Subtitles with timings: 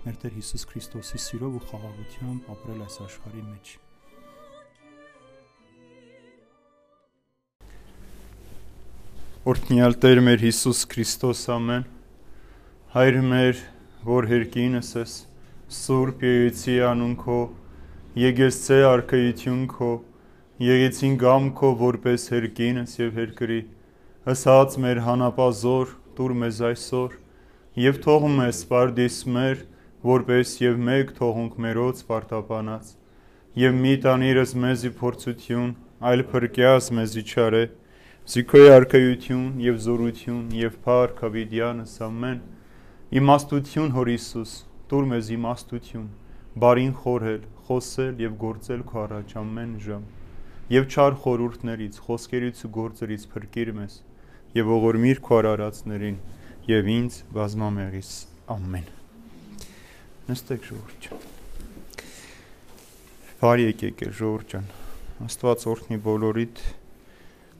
[0.00, 3.72] մեր Տեր Հիսուս Քրիստոսի սիրով ու խաղաղությամբ ապրել այս աշխարհի մեջ։
[9.52, 11.88] Օրհնյալ Տեր մեր Հիսուս Քրիստոս ամեն
[12.94, 13.64] Հայր մեր,
[14.08, 15.16] որ հերկինս ես,
[15.80, 17.40] Սուրբ Եյցի անուն քո,
[18.18, 19.90] եկեցե արքայություն քո,
[20.60, 23.60] եղեցին գամ քո որպես հերկինս եւ հերկրի
[24.26, 27.14] հսած մեր հանապազոր տուր մեզ այսօր
[27.80, 29.62] եւ թող մեզ սպարդիս մեր
[30.04, 32.92] որպես եւ մեկ թողունք մերոց պարտապանած
[33.60, 35.72] եւ մի տանիրս մեզի փորձություն
[36.10, 37.62] այլ փրկյաս մեզի չարե
[38.30, 42.40] Զիքոյ արքայություն եւ զորություն եւ փառք հավիդյանս ամեն
[43.20, 44.54] իմաստություն հոր Հիսուս
[44.92, 46.06] տուր մեզ իմաստություն
[46.64, 50.06] բարին խորհել խոսել եւ գործել քո առաջ ամեն ժամ
[50.70, 53.98] եւ չար խորուրդներից, խոսքերից ու գործերից փրկիր մեզ
[54.60, 56.22] եւ ողորմիր քո արարածներին
[56.70, 58.14] եւ ինձ բազմամեղիս
[58.56, 58.99] ամեն
[60.30, 61.26] նստեք ժողովուրդ ջան
[63.40, 64.70] բարի եկեք ժողովուրդ ջան
[65.26, 66.62] աստված օրհնի բոլորիդ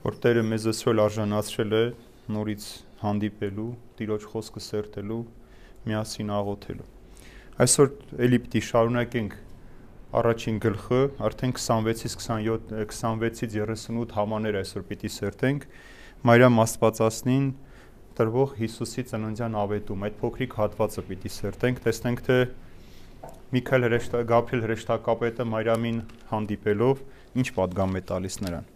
[0.00, 1.82] որ Տերը մեզ այսօր արժանացրել է
[2.34, 2.66] նորից
[3.00, 3.68] հանդիպելու,
[3.98, 5.20] Տիրոջ խոսքը սերտելու,
[5.88, 6.86] միասին աղոթելու։
[7.64, 7.90] Այսօր
[8.26, 9.34] ելի պիտի շարունակենք
[10.20, 15.66] առաջին գլխը արդեն 26-ից 27 26-ից 38 համաներ այսօր պիտի սերտենք
[16.30, 17.50] Մարիամ Աստվածածնին
[18.20, 22.36] տրվող Հիսուսի ծննդյան ավետում այդ փոքրիկ հատվածը պիտի սերտենք, տեսնենք թե
[23.50, 25.96] Միքայել հրեշտա Գաբրիել հրեշտակապետը Մարիամին
[26.30, 27.00] հանդիպելով
[27.40, 28.68] ինչ պատգամ է տալիս նրան։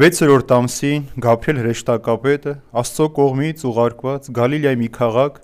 [0.00, 5.40] 6-րդ ամսին Գաբրիել հրեշտակապետը Աստծո կողմից ուղարկված Գալիլեայի մի քաղաք,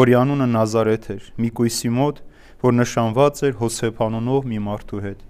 [0.00, 2.22] որի անունը Նազարեթ էր, մի կույսի մոտ,
[2.62, 5.24] որ նշանված էր Հոսեփ անունով մի մարդու հետ։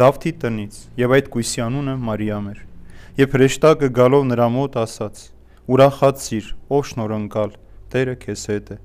[0.00, 2.60] Դավթի տնից, եւ այդ կույսի անունը Մարիամ էր։
[3.20, 5.22] Եվ հրեշտակը գալով նրա մոտ ասաց.
[5.70, 7.52] Ուրախացիր, ով շնորհանկալ,
[7.90, 8.76] Տերը քեզ հետ է։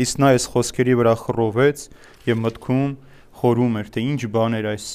[0.00, 1.82] Իսկ նա այս խոսքերի վրա խռովեց
[2.28, 2.94] եւ մտքում
[3.40, 4.86] խորում էր, թե ինչ բան էր այս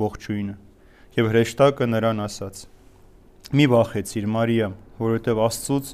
[0.00, 0.54] ողջույնը։
[1.16, 2.62] Եվ հրեշտակը նրան ասաց.
[3.56, 5.92] Մի վախեցիր, Մարիամ, որովհետեւ Աստծուց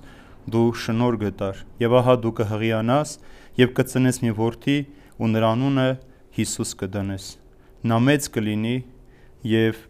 [0.55, 3.11] դու շնոր գտար, եւ ահա դու կհղիանաս
[3.59, 4.79] եւ կծնես մի որդի,
[5.19, 5.89] ու նրա անունը
[6.39, 7.25] Հիսուս կդնես։
[7.91, 8.77] Նա մեծ կլինի
[9.51, 9.87] եւ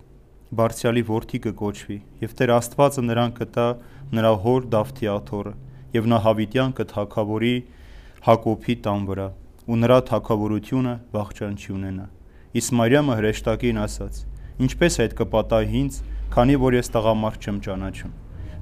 [0.52, 3.68] Բարձյալի որդի կկոչվի եւ Տեր Աստվածը նրան կտա
[4.12, 5.52] նրա հոր Դավթի աթոռը
[5.96, 7.54] եւ նա Հավիտյան կթակավորի
[8.26, 9.28] Հակոբի տան վրա
[9.62, 12.06] ու նրա թակավորությունը վաղճան չի ունենա։
[12.60, 14.16] Իսկ Մարիամը հրեշտակին ասաց.
[14.62, 15.98] Ինչպես այդ կպատահի ինձ,
[16.32, 18.12] քանի որ ես տղամարդ չեմ ճանաչում։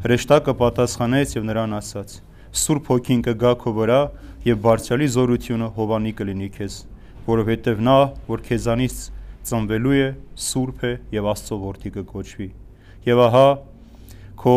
[0.05, 2.12] Հրեշտակը պատասխանեց եւ նրան ասաց.
[2.60, 4.00] Սուրբ հոգին կգա քո վրա
[4.47, 6.77] եւ բարձրալի զորությունը Հովանի կլինի քեզ,
[7.27, 7.99] որովհետեւ նա,
[8.31, 8.97] որ քեզանից
[9.50, 10.09] ծնվելու է,
[10.47, 12.49] սուրբ է եւ Աստծո որդի կկոչվի։
[13.10, 13.47] Եվ ահա
[14.41, 14.56] քո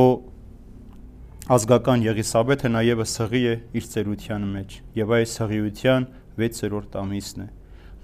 [1.51, 6.05] ազգական Եղիսաբեթը նաեւ սղի է իր ծերության մեջ եւ այս սղիության
[6.39, 7.47] 6-րդ ամիսն է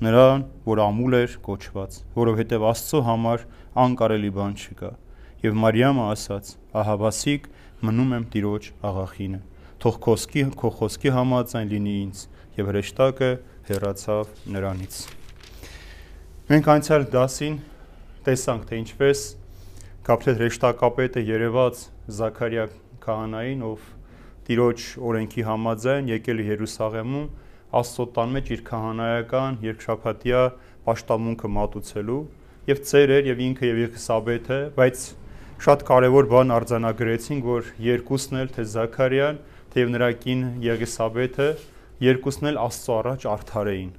[0.04, 3.46] նրան, որ ամուլ էր կոչված, որովհետև Աստծո համար
[3.84, 4.92] անկարելի բան չկա։
[5.44, 6.52] Եվ Մարիամը ասաց.
[6.80, 7.48] «Ահա վասիկ
[7.84, 9.40] մնում եմ Տիրոջ աղախինը»
[9.80, 12.22] թող խոսքի քո խոսքի համաձայն լինի ինձ
[12.58, 13.30] եւ հրեշտակը
[13.70, 14.98] հեռացավ նրանից
[16.50, 17.56] մենք անցյալ դասին
[18.26, 19.22] տեսանք թե ինչպես
[20.10, 21.84] Գաբրիել հրեշտակապետը երևաց
[22.20, 22.66] Զաքարիա
[23.06, 23.86] քահանային ով
[24.50, 27.30] տիրոջ օրենքի համաձայն եկել է Երուսաղեմում
[27.80, 30.44] Աստծո տան մեջ իր քահանայական երկշաբաթյա
[30.90, 32.22] պաշտամունքը մատուցելու
[32.70, 35.04] եւ ծեր էր եւ ինքը եւ Եղիսաբեթը բայց
[35.60, 39.40] շատ կարևոր բան արձանագրեցին որ երկուսն էլ թե Զաքարիան
[39.74, 41.48] թեև նրա կին Եղիսաբեթը
[42.10, 43.90] երկուսն էլ Աստծո առաջ արդար էին։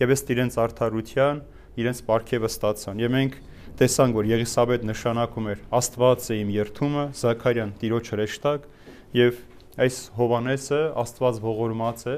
[0.00, 1.42] Եվ ըստ իրենց արդարության
[1.84, 3.36] իրենց ապարքևը ստացան։ Եվ մենք
[3.80, 8.68] տեսանք, որ Եղիսաբեթ նշանակում էր Աստված է իմ երթումը, Զաքարյան Տիրոջ հրեշտակ,
[9.18, 9.40] եւ
[9.84, 12.16] այս Հովանեսը Աստված ողորմած է,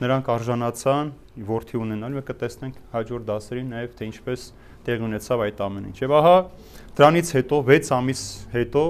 [0.00, 1.10] նրանք արժանացան
[1.48, 4.46] որդի ունենալ։ Մենք կտեսնենք հաջորդ դասերին նաև թե ինչպես
[4.84, 6.34] տեղ ունեցավ այդ ամեն ինչ։ Եվ ահա
[6.98, 8.22] դրանից հետո 6 ամիս
[8.54, 8.84] հետո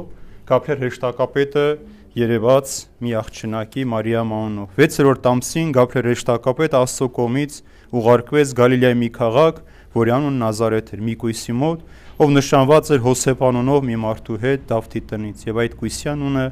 [0.44, 1.66] Գաբրիել հրեշտակապետը
[2.14, 2.72] երևաց
[3.04, 7.56] մի աղջնակի Մարիամ անունով։ 6-րդ ամսին Գաբրիել Ռեշտակապետ Աստծո կողմից
[8.00, 9.58] ուղարկվեց Գալիլեայի մի քաղաք,
[9.94, 11.82] որի անունը Նազարեթ էր, մի կույսի մոտ,
[12.14, 16.44] ով նշանված էր Հոսեփ անունով մի մարդու հետ Դավթի տնից, եւ այդ կույսի անունը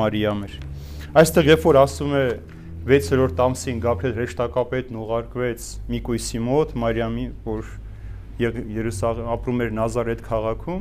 [0.00, 0.54] Մարիամ էր։
[1.20, 2.22] Այստեղ երբ որ ասում է
[2.88, 7.68] 6-րդ ամսին Գաբրիել Ռեշտակապետն ուղարկվեց մի կույսի մոտ Մարիամի, որ
[8.40, 10.80] Երուսաղեմ ապրում էր Նազարեթ քաղաքում,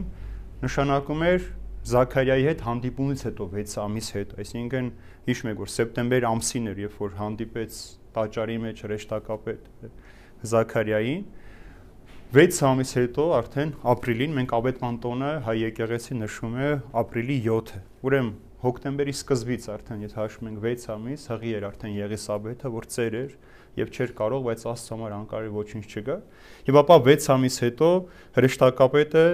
[0.63, 1.49] նշանակում էր
[1.89, 4.87] Զաքարիայի հետ հանդիպումից հետո 6 ամիս հետո, այսինքն
[5.27, 7.79] հիշում եք որ սեպտեմբեր ամսին էր, երբ որ հանդիպեց
[8.15, 9.69] տաճարի մեջ հրեշտակապետ
[10.53, 11.23] Զաքարիային
[12.29, 16.67] 6 ամիս հետո արդեն ապրիլին մենք Աբետման տոնը հայ եկեղեցի նշում է
[17.01, 18.33] ապրիլի 7-ը։ Ուրեմն
[18.65, 23.33] հոկտեմբերի սկզբից արդեն եթե հաշվում ենք 6 ամիս, հղի էր արդեն Եղիսաբեթը, որ ծեր էր
[23.81, 26.17] եւ չէր կարող, բայց Աստծո համար անկարելի ոչինչ չկա։
[26.69, 27.89] Եվ ապա 6 ամիս հետո
[28.37, 29.25] հրեշտակապետը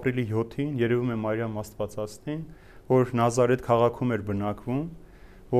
[0.00, 2.40] ապրիլի 7-ին երևում է Մարիամ Աստվածածին,
[2.88, 4.80] որ Նազարեթ քաղաքում էր բնակվում,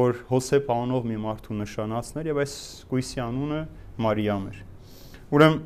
[0.01, 2.57] որ Հոսեփ անունով մի մարդու նշանացներ եւ այս
[2.89, 3.61] կույսի անունը
[4.01, 4.65] Մարիամ էր։
[5.31, 5.61] Ուրեմն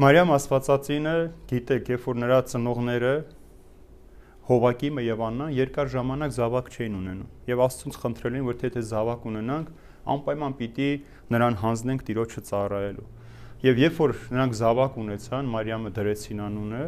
[0.00, 1.12] Մարիամ Աստվածածինը
[1.50, 3.08] գիտեք, երբ որ նրա ծնողները
[4.48, 8.82] Հովակիմը եւ Աննան երկար ժամանակ զավակ չէին ունենում եւ Աստծուց խնդրել էին որ թե թե
[8.90, 9.74] զավակ ունենանք
[10.14, 10.88] անպայման պիտի
[11.36, 13.08] նրան հանձնենք Տիրոջը ծառայելու
[13.60, 16.84] Եվ երբ որ նրանք զավակ ունեցան, Մարիամը դրեցին անունը,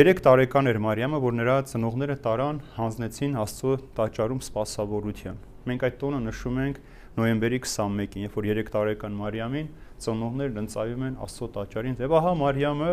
[0.00, 6.20] 3 տարեկան էր Մարիամը, որ նրա ծնողները տարան հանձնեցին Աստծո տաճարում սպասավորության։ Մենք այդ տոնը
[6.30, 6.80] նշում ենք
[7.20, 9.68] նոյեմբերի 21-ին, երբ որ 3 տարեկան Մարիամին
[10.04, 12.90] ծնողներն ընծայում են Աստծո տաճարին։ Եվ ահա Մարիամը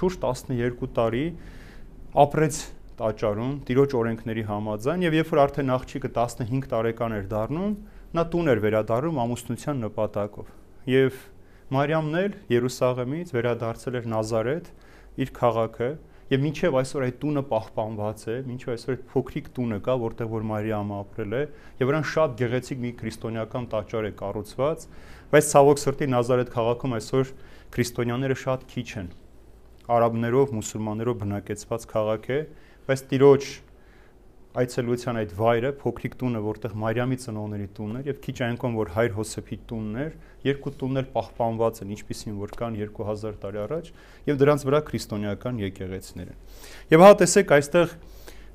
[0.00, 1.24] շուրջ 12 տարի
[2.24, 2.60] ապրեց
[3.00, 7.74] տաճարում տիրոջ օրենքների համաձայն եւ երբ որ արդեն աղջիկը 15 տարեկան էր դառնում,
[8.10, 10.50] նա տուն էր վերադառնում ամուսնության նպատակով։
[10.90, 11.20] Եվ
[11.70, 14.70] Մարիամն էլ Երուսաղեմից վերադարձել էր Նազարեթ,
[15.22, 15.90] իր քաղաքը,
[16.30, 20.44] եւ մինչեւ այսօր այդ տունը պահպանված է, մինչեւ այսօր այդ փոքրիկ տունը կա, որտեղ որ
[20.50, 21.40] Մարիամը ապրել է,
[21.80, 24.84] եւ վրան շատ գեղեցիկ մի քրիստոնեական տաճար է կառուցված,
[25.30, 27.32] բայց ցավոք սրտի Նազարեթ քաղաքում այսօր
[27.70, 29.10] քրիստոնյաները շատ քիչ են։
[29.90, 32.38] Արաբներով, մուսուլմաններով բնակեցված քաղաք է,
[32.90, 33.50] բայց Տիրոջ
[34.50, 39.12] այցելության այդ վայրը, փոքրիկ տունը, որտեղ Մարիամի ծնողների տունն էր եւ քիչ այնքան որ հայր
[39.14, 40.16] Հոսեփի տունն էր,
[40.50, 43.92] երկու տուններ պահպանված են, ինչպիսին որ կան 2000 տարի առաջ,
[44.26, 46.42] եւ դրանց վրա քրիստոնեական եկեղեցիներ են։
[46.90, 47.94] Եվ հա տեսեք այստեղ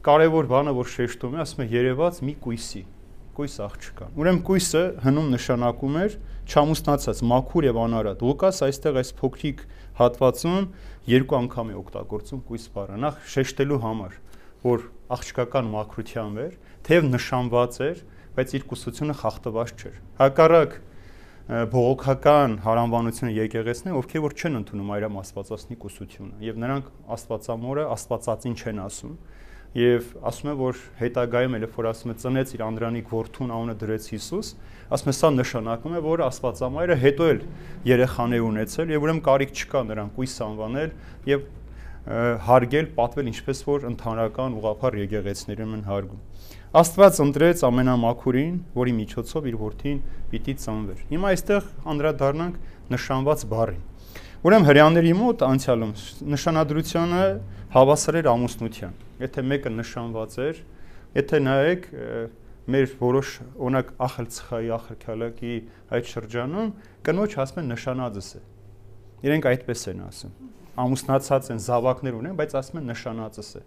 [0.06, 2.83] կարևոր բանը, որ շեշտում է, ասում է երևաց մի կույսի,
[3.39, 9.62] կույս աղջկան։ Ուրեմն կույսը հնում նշանակում էր չամուսնացած, մաքուր եւ անարատ։ Լուկաս այստեղ այս փոքրիկ
[10.00, 10.68] հատվածում
[11.09, 14.18] երկու անգամ է օգտագործում կույս բառը։ Նախ շեշտելու համար,
[14.65, 16.53] որ աղջկական մաքրությամբ էր,
[16.86, 18.03] թեև նշանված էր,
[18.36, 20.77] բայց իր կուսությունը խախտված չէր։ Հակառակ
[21.45, 28.81] բողոքական հարանվանությունը եկեղեցին, ովքեր որ չեն ընդունում այրամ աստվածածնի կուսությունը եւ նրանք աստվածամորը աստվածածին չեն
[28.81, 29.13] ասում
[29.75, 34.07] եւ ասում է որ հետագայում էլ որ ասում է ծնեց իր անդրանիկ որդուն անունը դրեց
[34.16, 34.51] Հիսուս
[34.95, 37.42] ասում է սա նշանակում է որ աստվածամայրը հետո էլ
[37.92, 40.95] երեխաներ ունեցել եւ ուրեմն կարիք չկա նրան կույս անվանել
[41.36, 41.48] եւ
[42.06, 46.19] հարգել, պատվել ինչպես որ ընդհանրական ուղափառ եկեղեցիներում են հարգում։
[46.77, 50.00] Աստված ընտրեց ամենամաքուրին, որի միջոցով իր որդին
[50.30, 52.60] պիտի ծնվեր։ Հիմա այստեղ անդրադառնանք
[52.94, 53.81] նշանված բառին։
[54.45, 55.92] Ուրեմն հрьяաների մոտ անցյալում
[56.30, 57.21] նշանադրությունը
[57.74, 60.59] հավասար էր ամուսնության։ Եթե մեկը նշանված էր,
[61.18, 61.88] եթե նայեք
[62.75, 63.31] մեր որոշ
[63.65, 65.56] օնակ ախլցխայի ախրքալակի
[65.97, 66.69] այդ շրջանում
[67.09, 68.44] կնոջ ասում են նշանածս է։
[69.25, 70.38] Իրենք այդպես են ասում։
[70.86, 73.63] Ամուսնացած են, զավակներ ունեն, բայց ասում են նշանածս է։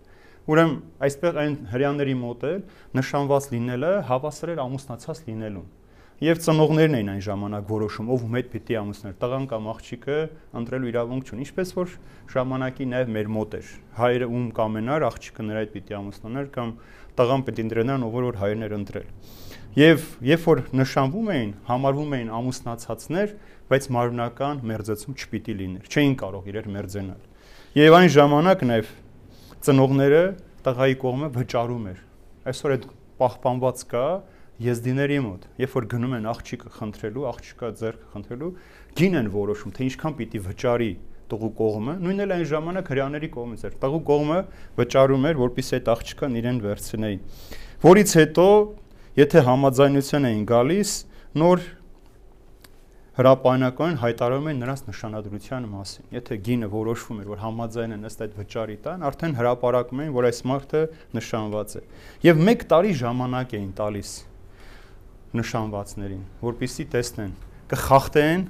[0.46, 0.78] Ուրեմն
[1.08, 2.54] այսպես այն հрьяաների մոտ է
[3.02, 5.69] նշանված լինելը հավասար էր ամուսնացած լինելուն
[6.19, 10.15] Եվ ծնողներն էին այն ժամանակ որոշում, ով հետ պիտի ամուսներ, տղան կամ աղջիկը
[10.59, 11.93] ընտրելու իրավունք չունի։ Ինչպես որ
[12.32, 13.69] ժամանակի նաև մեր մոտ էր։
[13.99, 16.72] Հայրը ում կամենար, աղջիկը նրա հետ պիտի ամուսնանար կամ
[17.22, 19.06] տղան պիտի ընտրենան, ով որ հայրն էր ընտրել։
[19.79, 23.37] Եվ երբ որ նշանվում էին, համարվում էին ամուսնացածներ,
[23.69, 27.22] բայց մարմնական մերձեցում չպիտի լիներ։ Չէին կարող իրեր մերձենալ։
[27.79, 28.91] Եվ այն ժամանակ նաև
[29.69, 30.22] ծնողները
[30.67, 32.03] տղայի կողմը վճարում էր։
[32.48, 32.89] Այսօր այդ
[33.22, 34.06] պահպանված կա
[34.58, 38.50] եզդիների մոտ, երբ որ գնում են աղջիկը խնդրելու, աղջիկա ձեռքը խնդրելու,
[38.98, 40.91] գին են որոշում, թե ինչքան պիտի վճարի
[41.29, 44.38] տղու կողմը, նույնն էլ այն ժամանակ հрьяաների կողմից էր։ Տղու կողմը
[44.79, 47.19] վճարում էր, որpիսի այդ աղջկան իրեն վերցնեի։
[47.84, 48.46] Որից հետո,
[49.19, 50.94] եթե համաձայնության էին գալիս,
[51.38, 51.67] նոր
[53.19, 58.36] հրապարակային հայտարարում են նրանց նշանադրության մասին։ Եթե գինը որոշվում էր, որ համաձայն են ըստ այդ
[58.38, 60.82] վճարի տան, արդեն հրապարակում են, որ այս մարդը
[61.19, 61.82] նշանված է։
[62.29, 64.12] Եվ 1 տարի ժամանակ էին տալիս
[65.37, 67.32] նշանվածներին, որpիսի տեսնեն,
[67.73, 68.44] կխախտեն,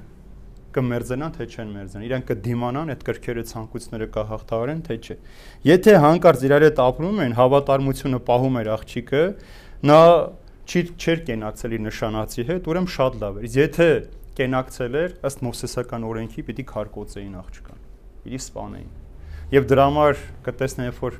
[0.69, 5.17] կմերձենան, թե չեն մերձեն։ Իրանք կդիմանան այդ կրքերը ցանկությունները կհաղթահարեն, թե չէ։
[5.65, 9.23] Եթե հանկարծ իրար հետ ապրում են, հավատարմությունը պահում էր աղջիկը,
[9.89, 9.99] նա
[10.69, 13.89] չի չեր կենակցել իր նշանացի հետ, ուրեմն շատ լավ էր։ Եթե
[14.39, 17.79] կենակցել էր ըստ մովսեսական օրենքի պիտի քարկոծեին աղջկան
[18.29, 18.91] իրի սպանեին
[19.55, 21.17] եւ դրա համար կտեսնեն երբ որ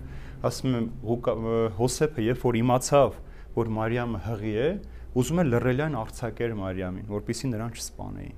[0.49, 0.87] ասում եմ
[1.79, 3.17] Հոսեփը երբ որ իմացավ
[3.57, 4.69] որ Մարիամը հղի է
[5.17, 8.37] ուզում է լռելյան արցակեր Մարիամին որpիսի նրան չսպանեին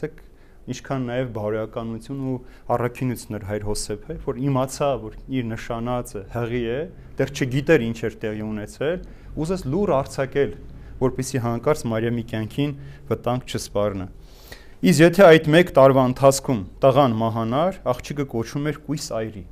[0.00, 0.22] ցեք
[0.70, 2.34] ինչքան նաև բարոյականություն ու
[2.74, 6.80] առաքինություն էր հայր Հոսեփը, որ իմացա, որ իր նշանածը հղի է,
[7.20, 9.06] դեռ չգիտեր ինչ էր տեղի ունեցել,
[9.40, 10.52] ուզես լուր արցակել,
[11.00, 12.74] որպիսի հանկարծ Մարիամի կյանքին
[13.10, 14.10] վտանգ չսպառնա։
[14.80, 19.42] Իսկ եթե այդ 1 տարվա ընթացքում տղան մահանար, աղջիկը կոչվում էր կույս այրի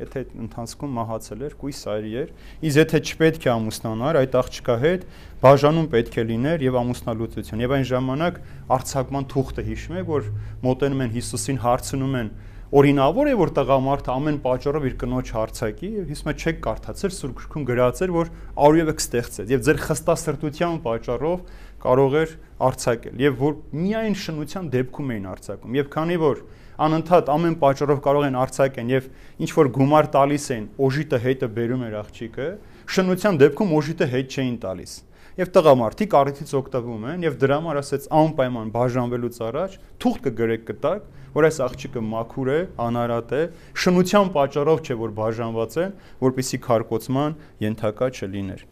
[0.00, 2.30] եթե ընթացքում մահացել էր, կույս այրի էր,
[2.70, 5.08] իսկ եթե չպետք է ամուսնանար, այդ աղջկա հետ
[5.44, 8.40] բաժանում պետք է լիներ եւ ամուսնալուծություն։ Եվ այն ժամանակ
[8.80, 10.30] արցակման թուղթը հիշում եք, որ
[10.64, 12.32] մոտենում են Հիսուսին հարցնում են.
[12.70, 17.64] Օրինավոր է որ տղամարդը ամեն պատճառով իր կնոջ հարցակի եւ հիմա չեք կարդացել սուր գրքում
[17.66, 18.30] գրած էր որ
[18.62, 21.42] արույևը կստեղծեց եւ ձեր խստասրտության պատճառով
[21.82, 22.36] կարող էր
[22.70, 26.44] արցակել եւ որ միայն շնության դեպքում էին արցակում եւ քանի որ
[26.86, 29.06] անընդհատ ամեն պատճառով կարող են արցակեն եւ
[29.44, 32.48] ինչ որ գումար տալիս են, օժիտը հետը բերում էր աղջիկը,
[32.96, 34.92] շնության դեպքում օժիտը հետ չէին տալիս։
[35.40, 41.04] Եվ տղամարդիկ առիթից օգտվում են եւ դրա համար ասեց անպայման բաժանվելուց առաջ թուղթ կգրեք կտակ,
[41.36, 43.42] որ այս աղջիկը մաքուր է, անարատ է,
[43.84, 45.94] շնության պատճառով չէ որ բաժանված են,
[46.26, 48.64] որպիսի քարկոծման ենթակա չլիներ։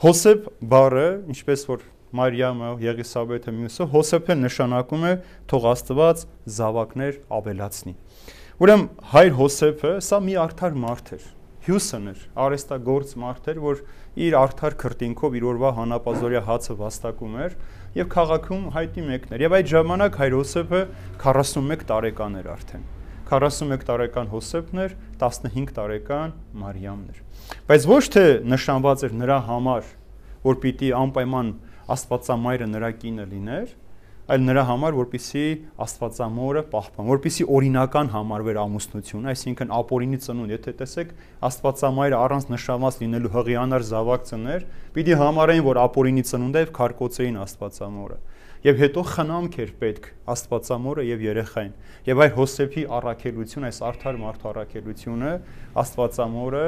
[0.00, 1.84] Հոսեփ բառը, ինչպես որ
[2.16, 5.12] Մարիամը, Եղիսաբեթը, մյուսը Հոսեփը նշանակում է
[5.50, 6.24] թող Աստված
[6.56, 7.94] զավակներ ավելացնի։
[8.60, 11.26] Ուրեմն հայր Հոսեփը սա մի արդար մարդ էր,
[11.70, 13.82] հյուսն էր, արեստագործ մարդ էր, որ
[14.26, 17.58] իր արդար քրտինքով իր օրվա հանապազորյա հացը վաստակում էր
[18.00, 20.80] եւ քաղաքում հայտի մեկն էր։ Եվ այդ ժամանակ հայր Հոսեփը
[21.24, 22.84] 41 տարեկան էր արդեն։
[23.30, 27.20] 41 տարեկան Հոսեփն էր, 15 տարեկան Մարիամն էր։
[27.70, 29.90] Բայց ոչ թե նշանված էր նրա համար,
[30.46, 31.52] որ պիտի անպայման
[31.94, 33.72] Աստվածամայրը նրա կինը լիներ,
[34.30, 35.44] այլ նրա համար, որpիսի
[35.84, 41.14] Աստվածամորը պահպան, որpիսի օրինական համարվեր ամուսնությունը, այսինքն ապօրինի ծնունդ, եթե տեսեք
[41.50, 47.40] Աստվածամայրը առանց նշանված լինելու հղիանար զավակ ծներ, պիտի համարեին, որ ապօրինի ծնունդ է եւ քարկոծեին
[47.42, 48.20] Աստվածամորը
[48.60, 51.70] եւ հետո խնամք էր պետք Աստվածամորը եւ երեխային։
[52.10, 55.30] Եվ այ Հոսեփի առաքելություն, այս արդար մարդու առաքելությունը
[55.80, 56.64] Աստվածամորը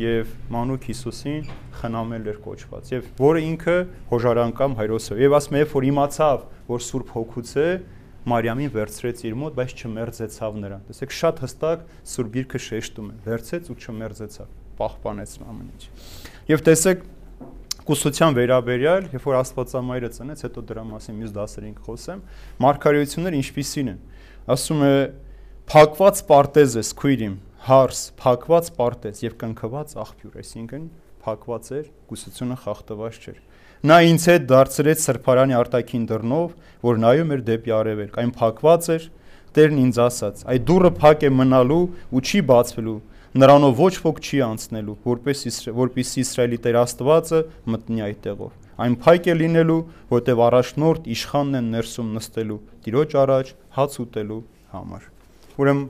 [0.00, 1.48] եւ Մանուկ Հիսուսին
[1.80, 3.76] խնամել էր կոչված եւ որը ինքը
[4.12, 7.66] հոժարանկամ հայրոսը եւ ասում է որ իմացավ որ Սուրբ Հոգուց է
[8.32, 11.80] Մարիամին վերցրեց իր մոտ բայց չմերձեցավ նրան տեսեք շատ հստակ
[12.12, 13.16] Սուրբ Գիրքը շեշտում է.
[13.26, 15.82] Վերցեց ու չմերձեցավ պահպանեց ամեն ինչ
[16.52, 17.02] եւ տեսեք
[17.82, 22.20] կուսության վերաբերյալ, երբ որ Աստվածամայրը ծնեց, հետո դրա մասին մյուս դասերին կխոսեմ,
[22.62, 23.98] մարգարեությունները ինչպիսին են։
[24.54, 24.92] Ասում է
[25.72, 27.34] փակված պարտեզ է քույրիմ,
[27.68, 30.84] հարս, փակված պարտեզ եւ կնքված աղբյուր, այսինքն
[31.22, 33.40] փակված էր, գուսությունը խախտված չէր։
[33.82, 39.06] Նա ինձ հետ դարձրեց սրբարանի արտաքին դռնով, որ նայում էր դեպի արևելք, այն փակված էր,
[39.52, 40.42] Տերն ինձ ասաց.
[40.48, 41.82] «Այդ դուռը փակ է մնալու
[42.16, 42.94] ու չի բացվելու,
[43.36, 45.42] նրանով ոչ ոք չի անցնելու, որպես
[45.76, 47.40] որպես Իսրայելի Տեր Աստվածը
[47.74, 49.76] մտնի այդտեղով։ Այն փայք է լինելու,
[50.12, 54.40] որտեղ առաջնորդ իշխանն են ներսում նստելու, տիրոջ առաջ հաց ուտելու
[54.72, 55.04] համար։
[55.60, 55.84] Ուրեմն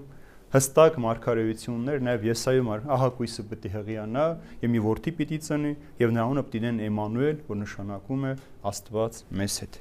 [0.53, 4.25] հստակ մարգարեություններ, նաև Եսայում ահա կույսը պիտի հղիանա
[4.63, 8.33] եւ մի որդի պիտի ծնի եւ նա անունը պիտի դեն Էմանուել, որ նշանակում է
[8.73, 9.79] Աստված մեզ հետ։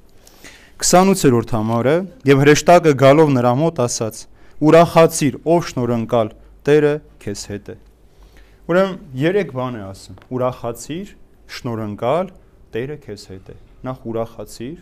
[0.82, 1.96] 28-րդ համարը
[2.32, 4.22] եւ հրեշտակը գալով նրա մոտ ասաց.
[4.62, 7.76] Ուրախացիր, ով շնորհընկալ, Տերը քեզ հետ է։
[8.72, 10.18] Ուրեմն երեք բան է ասում.
[10.38, 11.16] ուրախացիր,
[11.58, 12.28] շնորհընկալ,
[12.72, 13.56] Տերը քեզ հետ է։
[13.88, 14.78] Նախ ուրախացիր,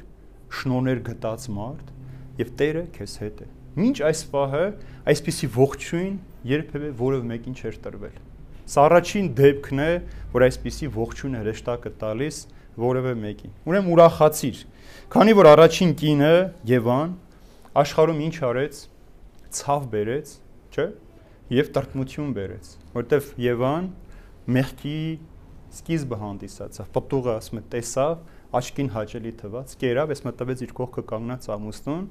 [0.59, 1.95] շնորհներ գտած մարդ
[2.43, 3.47] եւ Տերը քեզ հետ է։
[3.79, 4.63] Մինչ այս պահը
[5.13, 6.15] այսպիսի ողջույն
[6.49, 8.17] երբևէ որևէ մեկին չէր տրվել։
[8.69, 9.91] Սա առաջին դեպքն է,
[10.33, 12.39] որ այսպիսի ողջույն հրեշտակը տալիս
[12.79, 14.59] որևէ մեկին։ Ուրեմն ուրախացիր,
[15.15, 16.33] քանի որ առաջին կինը
[16.69, 17.15] Եվան
[17.79, 18.81] աշխարհում ինչ արեց,
[19.59, 20.33] ցավ բերեց,
[20.75, 20.85] չէ՞,
[21.55, 23.89] եւ տրտմություն բերեց, որտեվ Եվան
[24.59, 24.99] մեղքի
[25.79, 28.21] սկիզբը հանդիսացավ, պտուղը ասում է տեսավ,
[28.59, 32.05] աչքին հաճելի թվաց, կերավ, ես մտավեց իր կողքը կանգնած ամուսնուն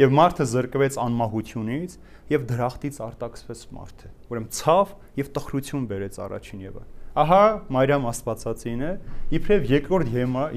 [0.00, 1.96] եւ մարդը զրկվեց անմահությունից
[2.30, 6.84] եւ դրախտից արտաքսվեց մարդը ուրեմն ցավ եւ տխրություն բերեց առաջին Եվա
[7.20, 7.40] ահա
[7.74, 8.92] Մարիամ Աստվածածին է
[9.36, 10.12] իբրև երկրորդ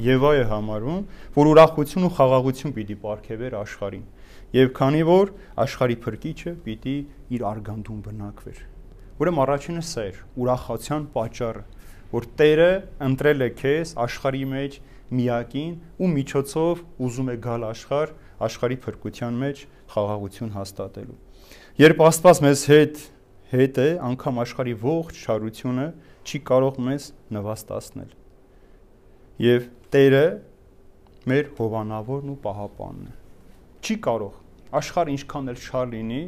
[0.05, 1.01] Եվա է համարվում
[1.35, 4.05] որ ուրախություն ու խաղաղություն պիտի ապարգևեր աշխարհին
[4.53, 5.33] եւ քանի որ
[5.65, 6.97] աշխարհի փրկիչը պիտի
[7.33, 8.59] իր արգանդում բնակվեր
[9.23, 11.63] ուրեմն առաջինը սա էր ուրախացության պատճառը
[12.13, 12.71] որ Տերը
[13.07, 14.77] ընտրել է քեզ աշխարհի մեջ
[15.17, 15.73] միակին
[16.03, 18.13] ու միջոցով ուզում է գալ աշխարհ
[18.47, 21.19] աշխարհի փրկության մեջ խաղաղություն հաստատելու։
[21.83, 23.03] Երբ Աստված մեզ հետ
[23.53, 25.87] հետ է, անգամ աշխարհի ողջ շարությունը
[26.25, 28.13] չի կարող մեզ նվաստացնել։
[29.43, 30.25] Եվ Տերը
[31.29, 33.13] մեր հովանավորն ու պահապանն է։
[33.83, 34.39] Չի կարող
[34.73, 36.21] աշխարհը ինչքան էլ շար լինի,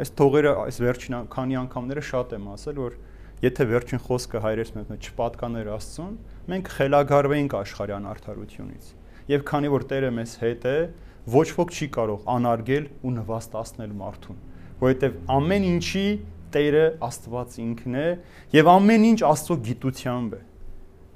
[0.00, 2.96] այս թողերը այս վերջին քանի անգամները շատ եմ ասել, որ
[3.44, 6.14] եթե վերջին խոսքը հայրես մեզ չպատկաներ Աստծուն,
[6.50, 8.88] մենք խելագարվեինք աշխարհյան արդարությունից։
[9.30, 10.78] Եվ քանի որ Տերը մեզ հետ է,
[11.34, 14.38] ոչ ոք չի կարող անարգել ու նվաստացնել մարդուն,
[14.80, 16.04] որովհետև ամեն ինչի
[16.50, 18.06] Տերը Աստված ինքն է
[18.56, 20.40] եւ ամեն ինչ Աստծո գիտությամբ է։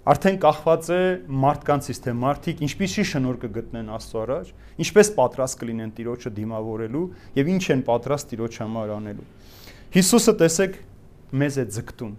[0.05, 1.01] Արդեն կախված է
[1.43, 4.51] մարդկանցից, թե մարդիկ ինչպիսի շնոր կգտնեն Աստծո առաջ,
[4.85, 7.05] ինչպես պատրաստ կլինեն Տիրոջը դիմավորելու
[7.41, 9.29] եւ ինչ են պատրաստ Տիրոջ համար անելու։
[9.97, 10.77] Հիսուսը տեսեք
[11.41, 12.13] մեզ է ձգտում։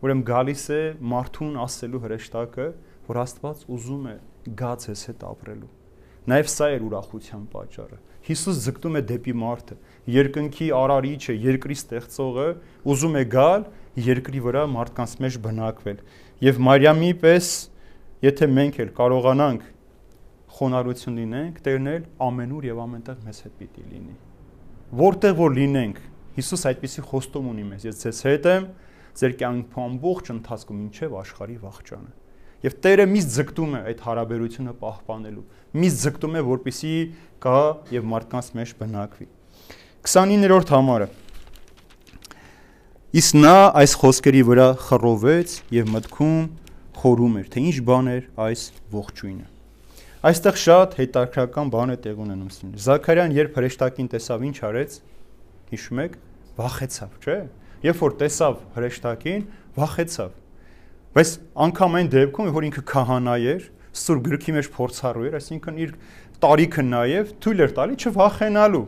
[0.00, 0.80] Ուրեմն գալիս է
[1.12, 2.70] մարդուն ասելու հրեշտակը,
[3.10, 4.16] որ Աստված ուզում է
[4.64, 5.70] գաց ես հետ ապրելու։
[6.28, 9.76] Նաև սա էր ուրախության պատճառը։ Հիսուս ձգտում է դեպի մարդը,
[10.12, 12.48] երկնքի արարիչը, երկրի ստեղծողը,
[12.92, 13.64] ուզում է գալ
[14.10, 16.02] երկրի վրա մարդկանց մեջ բնակվել։
[16.44, 17.48] Եվ Մարիամի պես,
[18.26, 19.64] եթե մենք էլ կարողանանք
[20.60, 24.16] խոնարհություն լինենք, Տերն էլ ամենուր եւ ամենտեղ մեզ հետ պիտի լինի։
[25.00, 26.00] Որտեղ որ լինենք,
[26.36, 27.84] Հիսուս այդպիսի խոստում ունի մեզ.
[27.90, 28.66] ես ձեզ հետ եմ,
[29.20, 32.10] ձեր կյանքի ամբողջ ընթացքում ինչև աշխարհի վաղճանը։
[32.60, 35.44] Եվ Տերը միշտ ձգտում է այդ հարաբերությունը պահպանելու։
[35.80, 36.94] Միշտ ձգտում է, որպիսի
[37.40, 37.60] կա
[37.94, 39.28] եւ մարդկանց մեջ բնակվի։
[40.04, 41.06] 29-րդ համարը.
[43.20, 46.42] Իսկ նա այս խոսքերի վրա խռովեց եւ մտքում
[47.00, 49.46] խորում էր, թե ինչ բան էր այս ողջույնը։
[50.30, 54.96] Այստեղ շատ հետաքրական բան է տեղ ունենում։ Զաքարյան երբ հրեշտակին տեսավ, ինչ արեց։
[55.70, 56.18] Հիշում եք,
[56.60, 57.38] վախեցավ, չէ՞։
[57.88, 59.44] Երբ որ տեսավ հրեշտակին,
[59.80, 60.30] վախեցավ։
[61.10, 61.30] Բայց
[61.66, 63.64] անգամ այն դեպքում, որ ինքը քահանա էր,
[64.00, 65.94] սուրբ գրքի մեջ փորձառու էր, այսինքն իր
[66.44, 68.86] տարիքը նաև թույլ էր տալի չվախենալու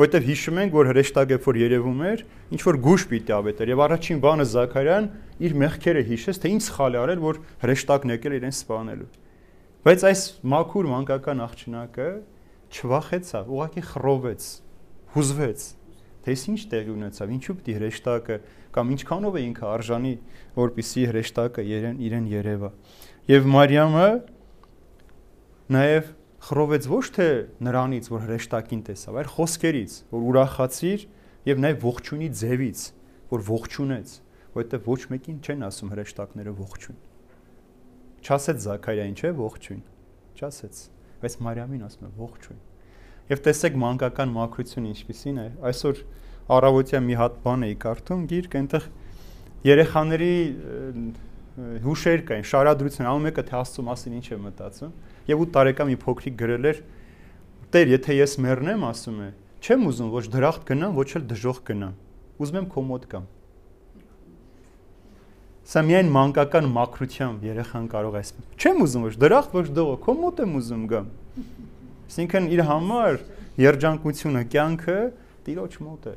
[0.00, 2.20] որովհետև հիշում ենք, որ հրեշտակը որ երևում էր,
[2.54, 5.08] ինչ որ գուշ պիտի ավետեր եւ առաջին բանը Զաքարյան
[5.44, 9.10] իր մեղքերը հիշեց, թե ինչ սխալ է արել, որ հրեշտակն եկել իրեն սպանելու։
[9.84, 10.22] Բայց այս
[10.54, 12.08] մաքուր մանկական աղջնակը
[12.70, 14.48] չվախեցավ, ուղղակի խռովեց,
[15.10, 15.68] հուզվեց
[16.20, 18.36] թե ինչ տեղի ունեցավ, ինչու պիտի հրեշտակը
[18.74, 20.12] կամ ինչքանով է ինքը արժանի,
[20.60, 22.70] որպիսի հրեշտակը իրեն իրեն երևա։
[23.30, 24.08] Եվ Մարիամը
[25.76, 26.10] նաև
[26.40, 27.28] խռովեց ոչ թե
[27.66, 31.04] նրանից, որ հրեշտակին տեսավ, այլ խոսքերից, որ ուրախացիր
[31.50, 32.80] եւ նաև ողջունի ձևից,
[33.30, 34.14] որ ողջունեց,
[34.56, 36.98] որովհետեւ ոչ մեկին չեն ասում հրեշտակները ողջուն։
[38.20, 39.84] Չասեց Զաքարիային, չէ, ողջույն։
[40.40, 40.80] Չասեց,
[41.20, 42.58] բայց Մարիամին ասում է ողջույն։
[43.30, 46.02] Եվ տեսեք մանկական մաքրությունը ինչպիսին է։ Այսօր
[46.56, 48.86] առավոտյան մի հատ բան էի կարդում, գիրք, այնտեղ
[49.70, 50.34] երեխաների
[51.84, 54.92] հուշեր կային, շարադրություն, անում մեկը թե Աստծո մասին ինչ է մտածում։
[55.30, 56.80] Եվ 8 տարեկան մի փոքրիկ գրել էր.
[57.74, 59.28] Տեր, եթե ես մեռնեմ, ասում է,
[59.60, 61.94] չեմ ուզում ոչ դրախտ գնամ, ոչ էլ դժոխ գնամ։
[62.40, 63.28] Ուզում եմ քո մոտ գամ։
[65.70, 70.14] Սա միայն մանկական մաքրությամբ երեխան կարող է ասել։ Չեմ ուզում ոչ դրախտ, ոչ դողը, քո
[70.18, 71.10] մոտ եմ ուզում գամ։
[72.10, 73.20] Այսինքն իր համար
[73.60, 74.98] երջանկությունը, կյանքը
[75.46, 76.16] Տիրոջ մոտ է։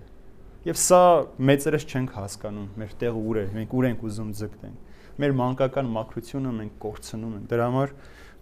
[0.64, 0.98] Եվ սա
[1.44, 6.54] մեծերս չենք հասկանում, մեր տեղը ուր է, մենք ուր ենք ուզում ձգտենք։ Մեր մանկական մաքրությունը
[6.60, 7.92] մենք կորցնում ենք։ Դրա համար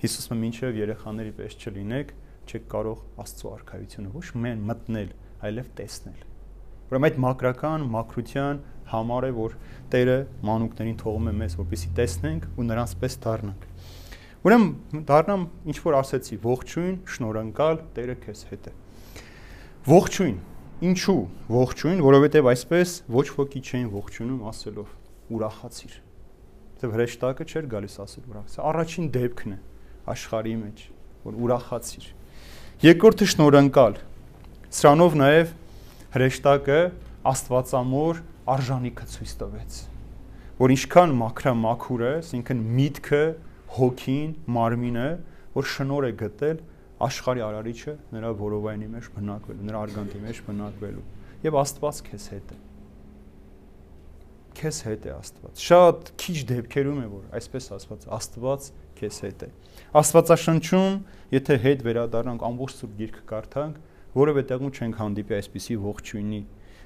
[0.04, 2.12] Հիսուսը մինչև երեխաների պես չլինեք,
[2.46, 5.10] չեք կարող Աստծո արքայությունը ոչ միայն մտնել,
[5.50, 6.22] այլև տեսնել։
[6.92, 9.58] Ուրեմն այդ մակրական մաքրության համար է, որ
[9.92, 13.68] Տերը մանուկներին թողում է մեզ, որպեսզի տեսնենք ու նրանց պես դառնանք։
[14.46, 18.74] Ուրեմն դառնամ ինչ որ ասեցի, ողջույն, շնորհանկալ, Տերը քեզ հետ է։
[19.90, 20.40] Ողջույն։
[20.82, 24.94] Ինչու ողջույն, որովհետև այսպես ոչ ոքի չէին ողջունում ասելով
[25.38, 25.98] ուրախացիր։
[26.82, 29.58] Դե հրեշտակը չէր գալիս ասել ուրախացիր։ Առաջին դեպքն է
[30.15, 30.82] աշխարհի մեջ,
[31.28, 32.08] որ ուրախացիր։
[32.82, 34.00] Երկրորդը շնորհանկալ։
[34.82, 35.54] Սրանով նաև
[36.17, 36.80] հրեշտակը
[37.30, 39.80] Աստվածամոր արժանիքը ցույց տվեց,
[40.65, 43.24] որ ինչքան մաքրամաքուր է, ասինքն միտքը
[43.78, 45.10] հոգին, մարմինը,
[45.54, 46.65] որ շնոր է գտել
[47.08, 51.06] աշխարհի արարիչը նրա որովայնի մեջ բնակվելու, նրա արգանտի մեջ բնակվելու։
[51.42, 52.60] Եվ Աստված քեզ հետ է։
[54.62, 58.68] Քեզ հետ է Աստված։ Շատ քիչ դեպքերում է որ այսպես ասված Աստված
[59.02, 59.50] քեզ հետ է։
[60.02, 60.98] Աստվածաշնչում,
[61.32, 63.80] եթե հետ վերադառնանք ամբողջ սուրբ գիրքը կարդանք,
[64.22, 66.42] որևէ տեղում չենք հանդիպի այսպիսի ողջույնի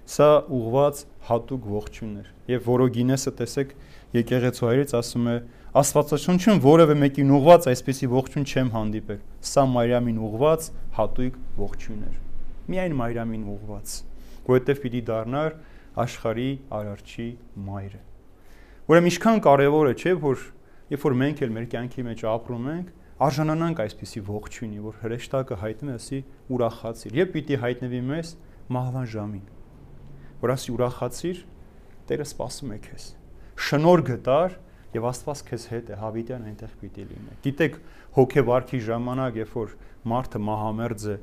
[0.06, 3.72] Սա ուղված հատուկ ողջույններ։ Եվ Որոգինեսը տեսեք
[4.14, 5.34] եկեղեցու հայրից ասում է
[5.76, 9.18] Աստվածաշնչում որևէ մեկին ուղված այսպիսի ողջույն չեմ հանդիպել։
[9.50, 12.20] Սա Մարիամին ուղված հատուկ ողջույն էր։
[12.72, 13.96] Միայն Մարիամին ուղված,
[14.46, 15.58] որովհետև պիտի դառնար
[16.06, 16.48] աշխարհի
[16.80, 17.28] արարչի
[17.66, 18.02] մայրը։
[18.86, 20.46] Ուրեմն ինչքան կարևոր է, չէ, որ
[20.96, 22.94] երբ որ մենք էլ մեր կյանքի մեջ ապրում ենք,
[23.26, 26.22] արժանանանք այսպիսի ողջույնի, որ հրեշտակը հայտնի ասի
[26.56, 28.34] ուրախացիր։ Եվ պիտի հայտնվի մեզ
[28.76, 29.46] մահվան ժամին
[30.46, 31.38] որ ասի ուրախացիր,
[32.06, 33.06] Տերը սպասում է քեզ։
[33.66, 34.56] Շնոր գտար
[34.96, 37.78] եւ Աստված քեզ հետ է, հավիտյան այնտեղ պիտի լինի։ Գիտեք,
[38.16, 39.76] հոգեվարքի ժամանակ, երբ որ
[40.16, 41.18] մարդը մահամերձ է,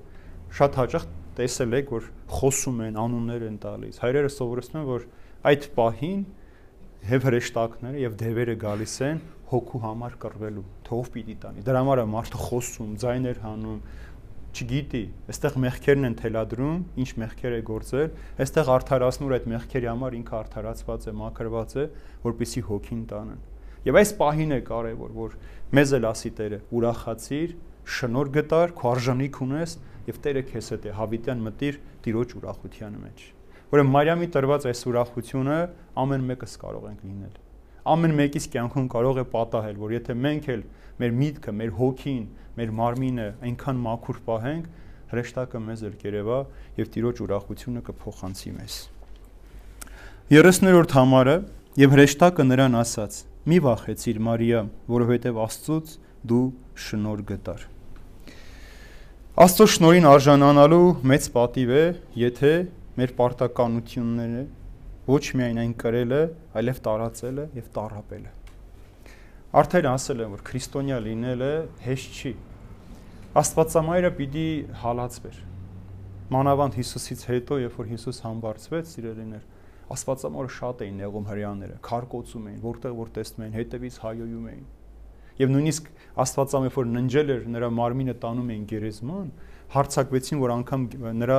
[0.52, 1.06] շատ հաճախ
[1.38, 5.06] տեսել եք, որ խոսում են, անուններ են տալիս։ Հայրերը սովորեցնում են, որ
[5.52, 6.24] այդ պահին
[7.02, 12.04] հև հրեշտակները եւ դևերը գալիս են հոգու համար կռվելու, թող պիտի տանի։ Դրա համար է
[12.12, 13.80] մարդը խոսում, ձայներ հանում,
[14.52, 18.10] չգիտի, այստեղ մեղքերն են թելադրում, ինչ մեղքեր է գործել,
[18.44, 21.86] այստեղ արդարացնուր այդ մեղքերի համար ինքը արդարացված է, մաքրված է,
[22.28, 23.40] որպիսի հոգին տանեն։
[23.88, 25.36] Եվ այս պահին է կարևոր, որ
[25.78, 27.54] մեզ էլ ասի Տերը, ուրախացիր,
[27.98, 29.78] շնոր գտար, քո արժանիք ունես
[30.10, 33.24] եւ Տերը քեզ հետ է, հավիտյան մտիր Տիրոջ ուրախության մեջ։
[33.72, 35.62] Ուրեմն Մարիամի տրված այս ուրախությունը
[36.02, 37.40] ամեն մեկս կարող ենք լինել
[37.82, 40.60] ամեն մեկից կյանքում կարող է պատահել, որ եթե մենք էլ
[41.02, 42.22] մեր միտքը, մեր հոգին,
[42.58, 44.68] մեր մարմինը այնքան մաքուր պահենք,
[45.12, 46.38] հրեշտակը մեզ էլ կերևա
[46.78, 48.76] եւ տիրոջ ուրախությունը կփոխանցի մեզ։
[50.30, 51.36] 30-րդ համարը
[51.82, 53.18] եւ հրեշտակը նրան ասաց.
[53.42, 55.92] Մի վախեցիր Մարիա, որովհետեւ Աստծուց
[56.30, 56.42] դու
[56.78, 57.64] շնոր գտար։
[59.42, 61.82] Աստծո շնորհին արժանանալու մեծ պատիվ է,
[62.22, 62.52] եթե
[63.00, 64.44] մեր պարտականությունները
[65.08, 66.20] ոչ միայն այն կրելը,
[66.62, 68.32] այլև տարածելը եւ տարապելը։
[69.62, 71.52] Արդեն ասել եմ, որ քրիստոնյա լինելը
[71.82, 72.32] հեշտ չի։
[73.42, 74.46] Աստվածամայրը պիտի
[74.84, 75.42] հալածվեր։
[76.32, 79.42] Մանավանդ Հիսուսից հետո, երբ որ Հիսուս համբարձվեց, սիրելիներ,
[79.92, 84.64] Աստվածամորը շատ էին նեղում հрьяաները, քարկոցում էին, որտեղ որ տեսնում էին, հետևից հայոյում էին։
[85.42, 85.90] Եվ նույնիսկ
[86.22, 89.28] Աստվածամը որ ննջել էր նրա մարմինը տանում էին գերեզման,
[89.72, 90.82] հարցակվեցին, որ անգամ
[91.22, 91.38] նրա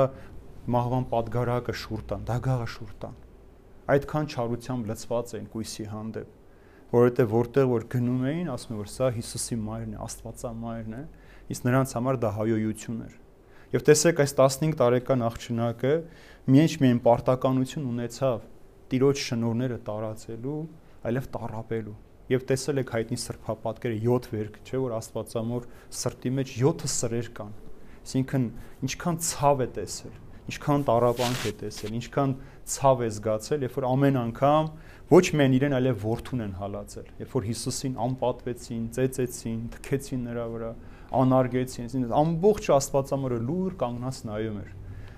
[0.73, 3.17] մահվան падգարակը շուրտան, դագաղը շուրտան։
[3.93, 6.37] Այդքան չարությամբ լծված էին կույսի հանդեպ,
[6.93, 11.03] որովհետև որտեղ որ գնում էին, ասում են որ սա Հիսուսի մայրն է, Աստվածամայրն է,
[11.53, 13.22] իսկ նրանց համար դա հայոյություն էր։
[13.73, 15.91] Եվ տեսեք այս 15 տարեկան աղջնակը
[16.53, 18.43] միայն միայն պարտականություն ունեցավ
[18.91, 20.57] տիրոջ շնորները տարածելու,
[21.09, 21.95] այլև տարապելու։
[22.33, 25.65] Եվ տեսել եք հայտնի սրբապատկերը 7 վերք, չէ՞ որ Աստվածամոր
[26.03, 27.57] սրտի մեջ 7 սրեր կան։
[28.03, 28.45] Այսինքն
[28.85, 30.15] ինչքան ցավ է տեսել,
[30.53, 32.37] ինչքան տարապանք է տեսել, ինչքան
[32.77, 34.71] ցավ է զգացել, երբ որ ամեն անգամ
[35.13, 40.71] ոչ միայն իրեն, այլև որդուն են հալածել։ Երբ որ Հիսուսին անպատվեցին, ծեծեցին, թքեցին նրա վրա,
[41.21, 44.71] անարգեցին, ամբողջ Աստվածամորը լուր կանգնած նայում էր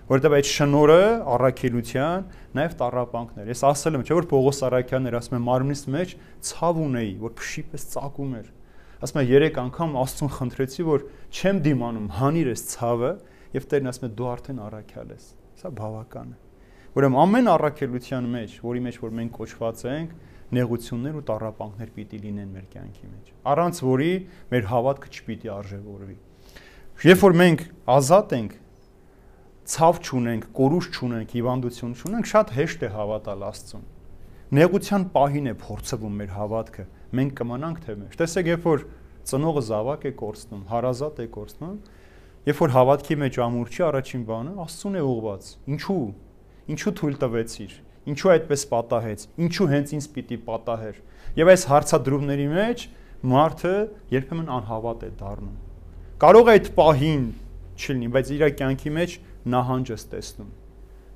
[0.06, 0.98] որովհետև այդ շնորը
[1.34, 6.14] առաքելության նաև տարապանքներ։ Ես ասել եմ, չէ՞ որ Պողոս Արաքյանն էր ասում է մարմնից մեջ
[6.46, 8.52] ցավ ունեի, որ փշի պես ծակում էր։
[9.06, 13.12] Ասում է երեք անգամ Աստծուն խնդրեցի, որ չեմ դիմանում, հանիր այս ցավը,
[13.56, 16.40] եւ Տերն ասում է դու արդեն առաքյալ ես։ Սա բավական է։
[16.96, 20.14] Ուրեմն ամեն առաքելության մեջ, որի մեջ որ մենք կոչված ենք,
[20.54, 24.12] նեղություններ ու տառապանքներ պիտի լինեն մեր կյանքի մեջ, առանց որի
[24.54, 26.18] մեր հավատքը չպիտի արժևորվի։
[27.06, 27.64] Երբ որ մենք
[27.96, 28.54] ազատ ենք,
[29.66, 33.86] ցավ չունենք, կորուս չունենք, հիվանդություն չունենք, շատ հեշտ է հավատալ Աստծուն։
[34.56, 36.86] Նեղության պահին է փորձվում մեր հավատքը։
[37.18, 38.86] Մենք կմնանք թե մեջ։ Տեսեք, երբ որ
[39.26, 41.76] ծնողը զավակ է կորցնում, հարազատ է կորցնում,
[42.46, 46.06] երբ որ հավատքի մեջ ամուր չի, առաջին բանը Աստծուն է ուղված։ Ինչու՞
[46.66, 47.74] Ինչու թույլ տվեցիր։
[48.06, 50.98] Ինչու այդպես պատահեց։ Ինչու հենց ինձ պիտի պատահեր։
[51.36, 52.84] Եվ այս հարցադրումների մեջ
[53.26, 53.74] մարդը
[54.14, 55.56] երբեմն անհավատ է դառնում։
[56.22, 57.24] Կարող է այդ պահին
[57.76, 59.16] չլինի, բայց իր կյանքի մեջ
[59.56, 60.52] նահանջս տեսնում,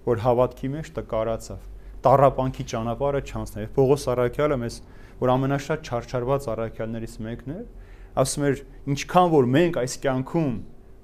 [0.10, 1.62] որ հավատքի մեջ տկարացավ։
[1.99, 4.75] Տարապանքի ճանապարհը չանցնի։ Եվ Պողոս Արաքյալը մեզ,
[5.19, 7.62] որ ամենաշատ չարչարված արաքյալներից մեկն է,
[8.23, 8.62] ասում էր,
[8.93, 10.54] ինչքան որ մենք այս կյանքում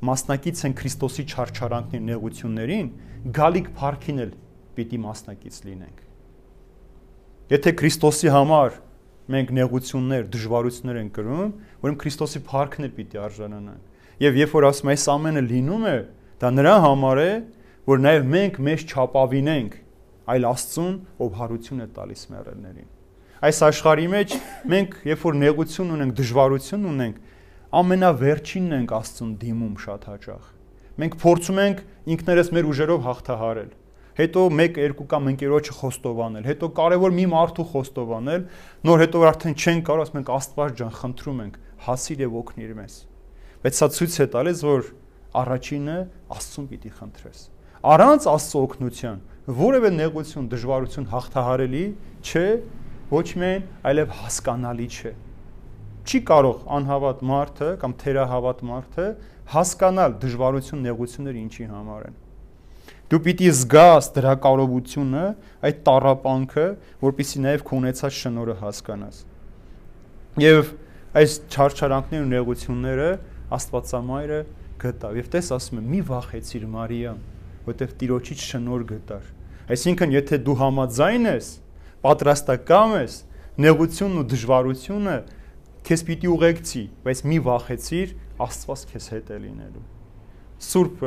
[0.10, 2.88] մասնակից են Քրիստոսի չարչարանքների նեղություններին,
[3.36, 4.32] գալիք փառքին էլ
[4.76, 6.04] պիտի մասնակից լինենք։
[7.56, 8.78] Եթե Քրիստոսի համար
[9.36, 14.92] մենք նեղություններ, դժվարություններ են կրում, ուրեմն Քրիստոսի փառքն էլ պիտի արժանանանք։ Եվ երբ որ ասում
[14.96, 15.96] այս ամենը լինում է,
[16.42, 17.32] դա նրա համար է,
[17.86, 19.78] որ նաև մենք մեզ չապավինենք
[20.26, 22.92] այլ Աստծուն, ով հարություն է տալիս մեռելներին։
[23.46, 24.36] Այս աշխարհի մեջ
[24.74, 27.18] մենք երբ որ նեղություն ունենք, դժվարություն ունենք,
[27.76, 30.46] ամենավերջինն ենք Աստծուն դիմում շատ հաճախ։
[30.96, 31.82] Մենք փորձում ենք
[32.16, 33.72] ինքներս մեր ուժերով հաղթահարել
[34.20, 38.46] հետո 1-2 կամ ընկերոջը խոստովանել, հետո կարևոր մի մարդու խոստովանել,
[38.88, 42.96] նոր հետո արդեն չեն կարող, ասում ենք Աստված ջան, խնդրում ենք, հասիր եւ օգնիր մեզ։
[43.66, 44.90] Բայց սա ցույց է տալիս, որ
[45.36, 45.98] առաջինը
[46.36, 47.44] Աստծուն պիտի խնդրես։
[47.96, 49.22] Առանց Աստծո օգնության
[49.60, 51.86] որևէ նեղություն, դժվարություն հաղթահարելի
[52.26, 52.48] չէ,
[53.12, 55.14] ոչ միայն, այլև հասկանալի չէ
[56.06, 59.06] չի կարող անհավատ մարդը կամ թերահավատ մարդը
[59.56, 62.18] հասկանալ դժվարություն նեղությունները ինչի համար են
[63.16, 65.24] դու պիտի զգաս դրա կարողությունը
[65.70, 66.66] այդ տարապանքը
[67.06, 69.22] որpիսի նաև քո ունեցած շնորհը հասկանաս
[70.44, 70.72] եւ
[71.22, 73.08] այս չարչարանքներն ու նեղությունները
[73.56, 74.42] աստվածամայրը
[74.84, 77.24] գտավ եւ տես ասում է մի վախեցիր մարիամ
[77.70, 79.32] որտեվ տիրոջից շնոր գտար
[79.76, 81.50] այսինքն եթե դու համաձայն ես
[82.06, 83.18] պատրաստակամ ես
[83.66, 85.18] նեղությունն ու դժվարությունը
[85.86, 89.95] քեզ պիտի ուղեկցի, բայց մի վախեցիր, Աստված քեզ հետ է լինելու։
[90.56, 91.02] Սուրբ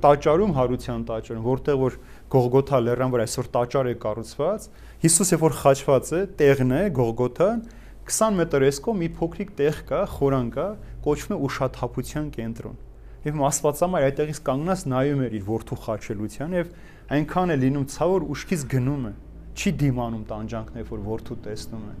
[0.00, 1.96] տաճարում հարության տաճարում, որտեղ որ
[2.34, 4.68] Գողգոթա լեռան վրա այսօր տաճար է կառուցված,
[5.04, 7.60] Հիսուս երբ որ խաչված է, տեղն է Գողգոթան,
[8.08, 10.66] 20 մետր էսկո մի փոքրիկ տեղ կա, խորան կա,
[11.04, 12.80] կոչվում է ուշաթափության կենտրոն։
[13.24, 16.72] Եվ Աստվածամայր այդտեղից կանգնած նայում էր իր որդու խաչելության եւ
[17.14, 19.12] այնքան է լինում ցավոր ուշքից գնում է
[19.54, 21.94] չի դիմանում տանջանքներ, որ որդու տեսնում է։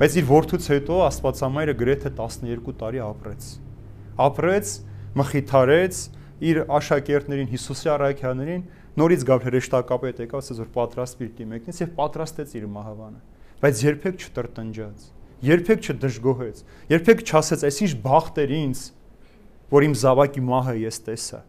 [0.00, 3.48] Բայց իր որդուց հետո Աստվածամայրը գրեթե 12 տարի ապրեց։
[4.26, 4.72] Ապրեց,
[5.20, 6.00] մխիթարեց
[6.40, 8.62] իր աշակերտներին, Հիսուսի առաքյալներին,
[9.00, 13.20] նորից գալ հրեշտակապետ եկավ, ասաց որ պատրաստ պիտի մեկնից եւ պատրաստեց իր մահավանը։
[13.60, 15.04] Բայց երբեք չտրտնջաց,
[15.50, 18.80] երբեք չդժգոհեց, երբեք չասեց, այսինչ բախտեր ինձ,
[19.70, 21.40] որ իմ զավակի մահը ես տեսա։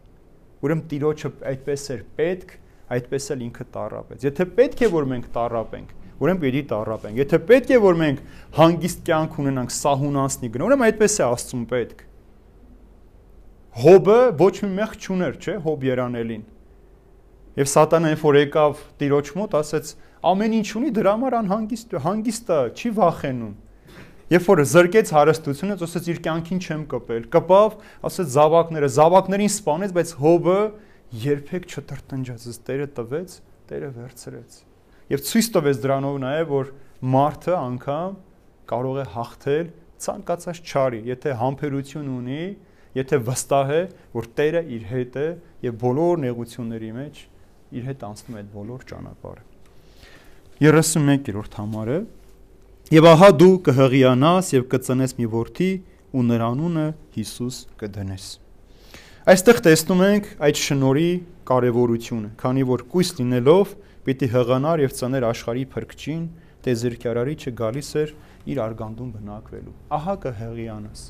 [0.62, 2.52] Ուրեմն Տիրոջը այդպես էր պետք,
[2.92, 7.72] այդպես էլ ինքը տարապեց։ Եթե պետք է որ մենք տարապենք, ուրեմն պիտի տարապենք։ Եթե պետք
[7.72, 8.22] է որ մենք
[8.60, 12.04] հանգիստ կյանք ունենանք, սահուն անցնի գնա, ուրեմն այդպես է Աստծուն պետք։
[13.72, 16.40] Հոբը ոչ մի մեղ չուներ, չէ, Հոբ երանելին։
[17.56, 19.92] Եվ Սատանան երբ որ եկավ Տիրոջ մոտ, ասեց.
[20.28, 23.54] ամեն ինչ ունի դրա համար անհանգիստ, հանգիստը չի վախենում։
[24.32, 27.74] Երբ որ զրկեց հարստությունից, ասեց իր կյանքին չեմ կպել։ Կպավ,
[28.12, 30.58] ասեց զավակները, զավակներին սպանեց, բայց Հոբը
[31.22, 33.36] երբեք չտրտնջաց, ըստ Տերը տվեց,
[33.72, 34.58] Տերը վերցրեց։
[35.12, 36.70] Եվ ցույց տվեց դրանով նաև, որ
[37.12, 38.12] մարդը անգամ
[38.72, 39.66] կարող է հաղթել
[40.02, 42.44] ցանկացած չարի, եթե համբերություն ունի,
[42.98, 45.28] եթե վստահ է, որ Տերը իր հետ է
[45.66, 47.22] եւ բոլոր նեղությունների մեջ
[47.72, 49.46] իր հետ անցնում է այդ բոլոր ճանապարհը։
[50.62, 52.00] 31-րդ համարը
[52.92, 55.68] Եվ ահա դու կհղիանաս եւ կծնես մի որդի
[56.12, 56.82] ու նրա անունը
[57.14, 58.26] Հիսուս կդնես։
[59.32, 61.06] Այստեղ տեսնում ենք այդ շնորի
[61.48, 63.72] կարևորությունը, քանի որ կույս լինելով
[64.08, 66.22] պիտի հղանար եւ ծներ աշխարհի փրկչին,
[66.68, 68.14] տեզերքարարիչը գալիս էր
[68.52, 71.04] իր արգանդում բնակվելու։ Ահա կհղիանաս։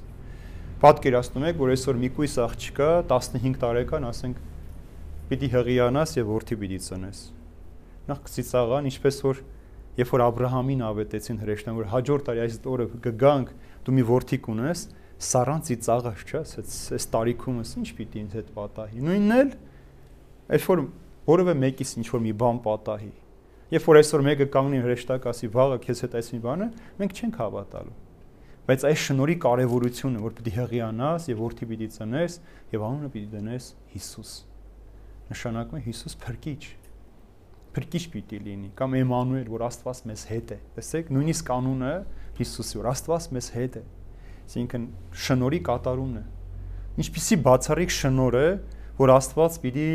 [0.82, 4.40] Պատկերացնում եք, որ այսօր մի քույս աղջիկա 15 տարեկան, ասենք,
[5.30, 7.20] պիտի հղիանաս եւ որդի պիտի ծնես։
[8.08, 9.42] Նախ կծիծաղան, ինչպես որ
[10.00, 13.54] երբ որ Աբ รา համին ավետեցին հրեշտան, որ հաջորդ տարի այս օրը կգանք,
[13.86, 14.84] դու մի որդի կունես,
[15.22, 19.56] սառան ծիծաղած, չէ՞, ասես, այս տարիքումս ինչ պիտի ինձ հետ պատահի։ Նույնն էլ
[20.58, 20.86] այս որ
[21.30, 23.12] որևէ մեկից ինչ որ մի բան պատահի։
[23.78, 27.38] Երբ որ այսօր մեկը կանգնի հրեշտակ ասի, վաղը քեզ հետ այս մի բանը, մենք չենք
[27.46, 28.00] հավատալու
[28.62, 32.36] Բայց այս շնորհի կարևորությունը, որ պիտի հղիանաս եւ որդի պիտի ծնես
[32.72, 33.64] եւ անունը պիտի դնես
[33.96, 34.34] Հիսուս։
[35.32, 36.62] Նշանակում է Հիսուս փրկիչ
[37.72, 41.92] փրկիչ պիտի լինի կամ Էմանուել, որ Աստված մեզ հետ է։ Տեսեք, նույնիսկ կանոնը
[42.38, 43.82] Հիսուսի, որ Աստված մեզ հետ է։
[44.42, 44.84] Այսինքն
[45.24, 46.24] շնորի կատարումն է։
[47.02, 48.48] Ինչպիսի բացառիկ շնոր է,
[49.00, 49.88] որ Աստված պիտի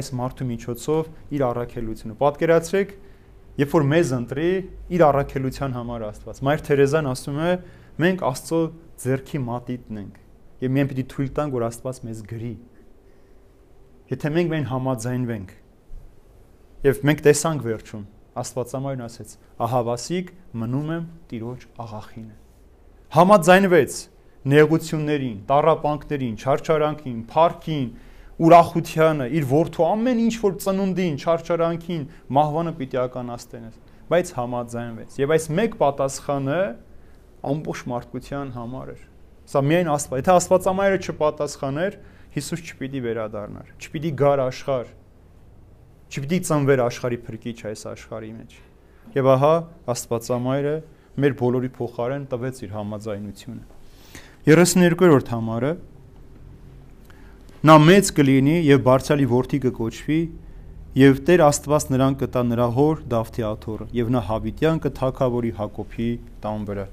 [0.00, 2.94] այս մարդու միջոցով իր առաքելությունը։ Պատկերացրեք,
[3.60, 4.50] երբ որ մեզ ընտրի
[4.90, 7.52] իր առաքելության համար Աստված։ Մայր Թերեզան ասում է,
[8.00, 8.60] Մենք Աստծո
[9.04, 10.20] ձեռքի մատիտն ենք
[10.60, 12.54] եւ մենք պիտի թույլ տանք, որ Աստված մեզ գրի։
[14.10, 15.52] Եթե մենք մեն համաձայնվենք
[16.86, 18.04] եւ մենք տեսանք վերջում
[18.40, 19.32] Աստվածամարն ասեց.
[19.60, 20.28] «Ահա վասիկ
[20.60, 22.36] մնում եմ Տիրոջ աղախինը»։
[23.16, 23.96] Համաձայնվեց
[24.50, 27.88] նեղություններին, տարապանքներին, չարչարանքին, փառքին,
[28.40, 32.04] ուրախությանը, իր ворթու ամեն ինչ որ ծնունդին, չարչարանքին,
[32.38, 33.74] մահվանը պիտի ականաստենես,
[34.10, 36.60] բայց համաձայնվեց։ Եվ այս մեկ պատասխանը
[37.50, 39.02] ամբողջ մարդկության համար էր։
[39.50, 41.98] Սա միայն Աստված, եթե Աստվածամայրը չպատասխաներ,
[42.30, 44.90] Հիսուս չպիտի վերադառնար, չպիտի գար աշխարհ,
[46.10, 48.54] չպիտի ծնվեր աշխարհի փրկիչ այս աշխարհի մեջ։
[49.16, 49.54] Եվ ահա
[49.94, 50.74] Աստվածամայրը
[51.20, 53.64] մեր բոլորի փոխարեն տվեց իր համաձայնությունը։
[54.46, 55.72] 32-րդ համարը.
[57.66, 60.20] Նա մեծ կլինի եւ բարձրալի որդի կկոչվի
[61.00, 66.08] եւ Տեր Աստված նրան կտա նրա հոր Դավթի աթոռը եւ նա Հավիտյան կթակավորի Հակոբի
[66.46, 66.86] տան վրա։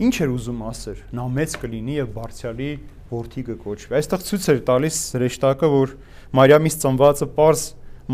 [0.00, 2.68] Ինչ էր ուզում ասել։ Նա մեծ կլինի եւ բարձրալի
[3.10, 5.90] որդի կկոչվի։ Այստեղ ցույց էր տալիս հրեշտակը, որ
[6.40, 7.64] Մարիամից ծնվածը པարզ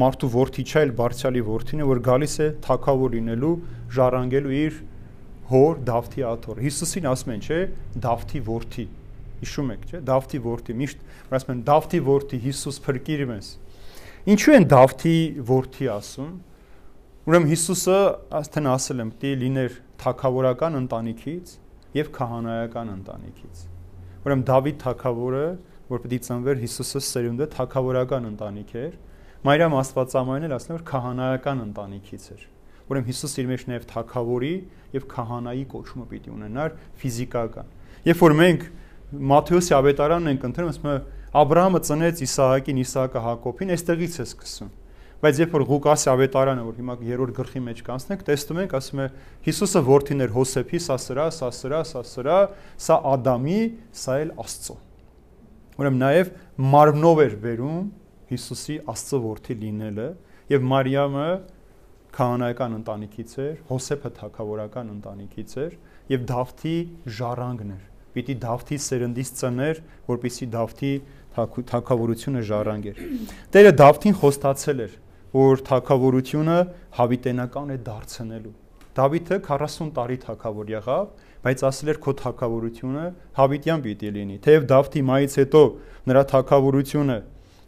[0.02, 3.52] մարդու որդի չէ, այլ բարձրալի որդին է, որ գալիս է թակավոր լինելու,
[3.96, 4.80] ժառանգելու իր
[5.52, 7.60] հոր Դավթի աթոռ։ Հիսուսին ասում են, չէ,
[8.06, 8.86] Դավթի որդի։
[9.46, 11.06] Հիշում եք, չէ, Դավթի որդի, միշտ
[11.38, 13.52] ասում են Դավթի որդի Հիսուս փրկիր մեզ։
[14.26, 15.16] Ինչու են Դավթի
[15.54, 16.32] որդի ասում։
[17.26, 18.00] Ուրեմն Հիսուսը
[18.40, 21.54] ասեն ասել եմ, պիտի լիներ թակավորական ընտանիքից
[21.96, 23.64] եւ քահանայական ընտանիքից։
[24.26, 25.46] Ուրեմն Դավիթ թակավորը
[25.86, 28.94] որ պիտի ծնվեր Հիսուսը սերունդը թակավորական ընտանիք էր։
[29.46, 32.42] Մարիամ Աստվածամայրն էլ ասում է որ քահանայական ընտանիքից էր։
[32.86, 34.54] Ուրեմն Հիսուս իր մեջ նաև թակավորի
[34.96, 37.70] եւ քահանայի կոչումը պիտի ունենար ֆիզիկական։
[38.06, 38.66] Երբ որ մենք
[39.06, 40.96] Մատթեոսի ավետարանն ենք ընտրում, ասում է
[41.36, 44.70] Աբրահամը ծնեց Իսահակին, Իսահակը Հակոբին, այստեղից է սկսում։
[45.16, 49.06] Բայց երբ որ Ղուկասի ավետարանը, որ հիմա երրորդ գլխի մեջ կանցնենք, տեսնում ենք, ասում է
[49.46, 52.36] Հիսուսը որդին էր Հոսեփի, սա սրա, սա սրա, սա սրա,
[52.84, 53.60] սա Ադամի,
[53.96, 54.76] սա էլ Աստծո։
[55.80, 56.30] Ուրեմն նաև
[56.76, 57.88] մարմնով էր վերում
[58.36, 60.08] Հիսուսի Աստծո որդի լինելը
[60.52, 61.26] եւ Մարիամը
[62.16, 65.76] քահանայական ընտանիքից էր, Հոսեփը թակավորական ընտանիքից էր
[66.12, 66.76] եւ Դավթի
[67.16, 67.84] ժառանգն էր։
[68.16, 70.92] պիտի Դավթի սերնդից ծներ, որպիսի Դավթի
[71.36, 73.00] թակավորությունը ժառանգեր։
[73.52, 74.94] Տերը Դավթին խոստացել էր,
[75.34, 76.58] որ թակավորությունը
[76.96, 78.54] հավիտենական է դարձնելու։
[78.96, 81.08] Դավիթը 40 տարի թակավոր եղավ,
[81.46, 83.02] բայց ասել էր քո թակավորությունը
[83.36, 85.62] հավիտյան պիտի լինի։ Թեև Դավթի մայից հետո
[86.10, 87.18] նրա թակավորությունը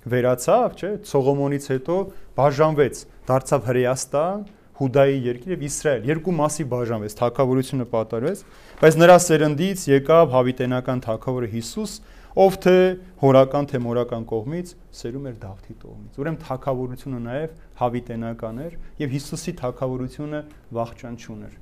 [0.09, 1.97] վերացավ, չէ, Սողոմոնից հետո
[2.39, 4.47] բաժանվեց, դարձավ Հրեաստան,
[4.79, 8.43] Հուդայի երկիր եւ Իսրայել երկու մասի բաժանվեց, թակավորությունը պատարվեց,
[8.79, 11.95] բայց նրա սերնդից եկավ հավիտենական թակավորը Հիսուս,
[12.39, 12.75] ով թե
[13.19, 19.55] հորական թե մորական կողմից սերում էր Դավթի տողմից։ Ուրեմն թակավորությունը նաև հավիտենական էր եւ Հիսուսի
[19.59, 20.41] թակավորությունը
[20.79, 21.57] վախճան չուներ։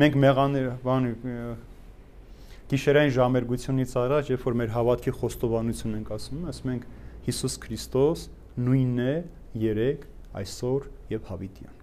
[0.00, 1.08] Մենք մեղաներ, բան
[2.70, 6.84] գիշերային ժամերգությունից առաջ, երբ որ մեր հավատքի խոստովանություն ենք ասում, ասում ենք
[7.26, 8.20] Հիսուս Քրիստոս
[8.60, 9.14] նույնն է
[9.64, 10.04] երեք,
[10.40, 11.80] այսօր եւ հավիտյան։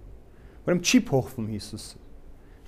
[0.67, 2.00] Ուրեմն չի փոխվում Հիսուսը։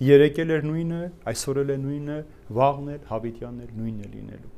[0.10, 2.20] Երեկել էր նույնը, այսօր էլ է նույնը,
[2.60, 4.52] վաղն էլ, հավիտյանն էլ նույնն է լինելու։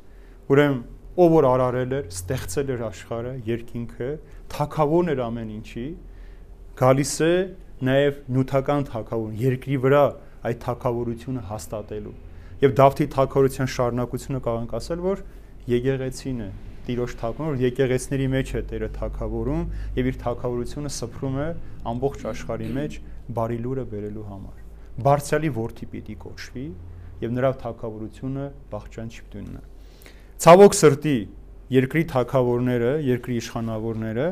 [0.52, 0.82] Ուրեմն
[1.20, 4.10] ով որ արարել էր, ստեղծել էր աշխարհը, երկինքը,
[4.54, 5.86] թակավորն էր ամեն ինչի,
[6.82, 7.34] գալիս է
[7.82, 10.04] նաև նյութական թակավորն, երկրի վրա
[10.48, 12.14] այդ թակավորությունը հաստատելու։
[12.62, 15.24] Եվ Դավթի թակավորության շարունակությունը կարող ենք ասել, որ
[15.72, 16.50] եկեղեցին է,
[16.82, 19.66] Տիրոջ թակավորն, որ եկեղեցների մեջ է Տերը թակավորում
[19.98, 21.50] եւ իր թակավորությունը սփռում է
[21.92, 22.98] ամբողջ աշխարհի մեջ
[23.38, 24.64] բարի լուրը բերելու համար։
[25.06, 26.66] Բարձրալի ворթի պիտի կոչվի
[27.22, 29.71] եւ նրա թակավորությունը բաղճան չպտունն է։
[30.42, 31.18] Ցավոք սրտի
[31.70, 34.24] երկրի թակավորները, երկրի իշխանավորները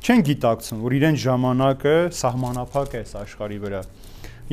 [0.00, 3.82] չեն գիտակցում, որ իրեն ժամանակը սահմանափակ է աշխարհի վրա։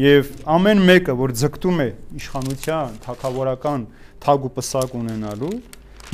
[0.03, 1.87] Եվ ամեն մեկը, որ ձգտում է
[2.19, 3.87] իշխանության, թակավորական
[4.25, 5.53] թագ ու պսակ ունենալու,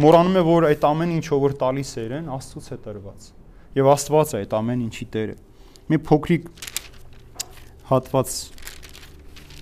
[0.05, 3.27] մոռանում է, որ այդ ամեն ինչը որ տալիս է իրեն, Աստծուց է տրված։
[3.81, 5.37] Եվ Աստված է այդ ամեն ինչի Տերը։
[5.89, 6.49] Մի փոքրիկ
[7.89, 8.39] հատված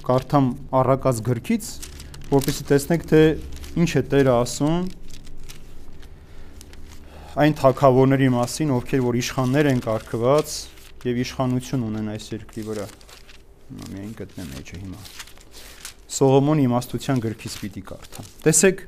[0.10, 1.74] կարդամ առակած գրքից,
[2.36, 3.22] որպեսզի տեսնեք, թե
[3.80, 4.99] ինչ է Տերը ասում
[7.38, 10.54] այն թակավորների մասին, ովքեր որ իշխաններ են կարգված
[11.06, 12.86] եւ իշխանություն ունեն այս երկրի վրա։
[13.70, 15.02] Հիմա միայն գտնեմ էջը հիմա։
[16.10, 18.82] Սողոմոնի իմաստության գրքից պիտի կարդամ։ Տեսեք,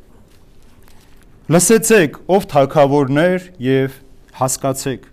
[1.53, 3.97] լսեցեք, ով թակավորներ եւ
[4.41, 5.07] հասկացեք,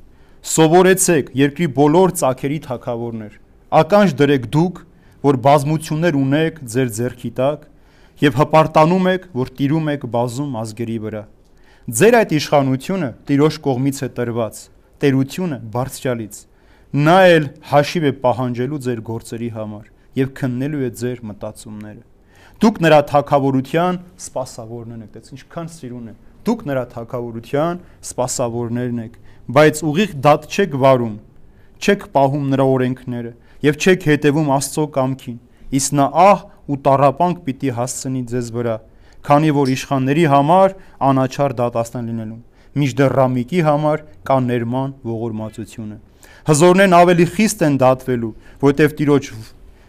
[0.49, 4.85] սովորեցեք երկրի բոլոր ցակերի թակավորներ։ Ականջ դրեք դուք,
[5.29, 7.73] որ բազմություններ ունեք ձեր ձեռքի տակ
[8.25, 11.29] եւ հպարտանում եք, որ տիրում եք բազում ազգերի վրա
[11.89, 14.57] Ձեր այդ իշխանությունը Տիրոջ կողմից է տրված,
[15.01, 16.41] տերությունը բարձրալից։
[17.01, 19.87] Նա էլ հաշիվ է պահանջելու ձեր գործերի համար
[20.21, 22.03] եւ քննելու է ձեր մտածումները։
[22.61, 29.17] Դուք նրա թակավորության սпасավորներն եք, դες ինչքան սիրուն է։ Դուք նրա թակավորության սпасավորներն եք,
[29.49, 31.17] բայց ուղիղ դատ չեք վարում,
[31.81, 33.33] չեք պահում նրա օրենքները
[33.65, 35.41] եւ չեք հետևում Աստծո կամքին։
[35.79, 38.77] Իսկ նա ահ ու տարապանք պիտի հասցնի ձեզ վրա
[39.29, 40.75] քանի որ իշխանների համար
[41.09, 42.41] անաչար դատաստան լինելու
[42.81, 45.97] միջդեռ ռամիկի համար կա ներման ողորմածությունը
[46.49, 49.31] հզորներն ավելի խիստ են դատվելու որտեվ տիրոջ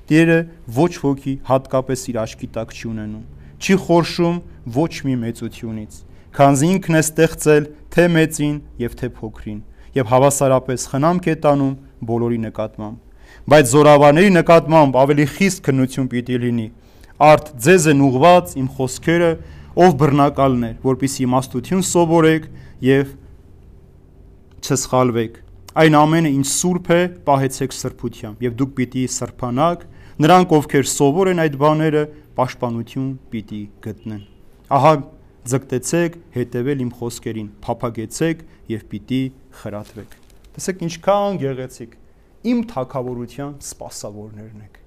[0.10, 0.38] Տերը
[0.74, 3.26] ոչ ոքի հատկապես իր աչքի տակ չի ունենում
[3.62, 4.38] չի խորշում
[4.76, 6.00] ոչ մի մեծությունից
[6.40, 9.60] քանզի ինքն է ստեղծել թե մեծին եւ թե փոքրին
[10.00, 11.76] եւ հավասարապես խնամք է տանում
[12.10, 16.68] բոլորի նկատմամբ բայց զորավարների նկատմամբ ավելի խիստ քննություն պիտի լինի
[17.20, 19.30] Արդ ձեզ են ուղված իմ խոսքերը,
[19.76, 22.46] ով բռնակալն է, որպիսի իմաստություն սովորեք
[22.86, 23.12] եւ
[24.64, 25.36] չսխալվեք։
[25.84, 29.86] Այն ամենը ինչ սուրբ է, պահեցեք սրբությամբ եւ դուք պիտի սրբանաք,
[30.24, 32.04] նրանք ովքեր սովոր են այդ բաները,
[32.40, 34.26] պաշտպանություն պիտի գտնեն։
[34.80, 34.94] Ահա
[35.52, 38.44] ձգտեցեք հետևել իմ խոսքերին, փափագեցեք
[38.80, 39.24] եւ պիտի
[39.60, 40.20] խրատվեք։
[40.56, 41.96] Տեսեք ինչքան գեղեցիկ։
[42.50, 44.79] Իմ թակավորության սпасավորներն եք։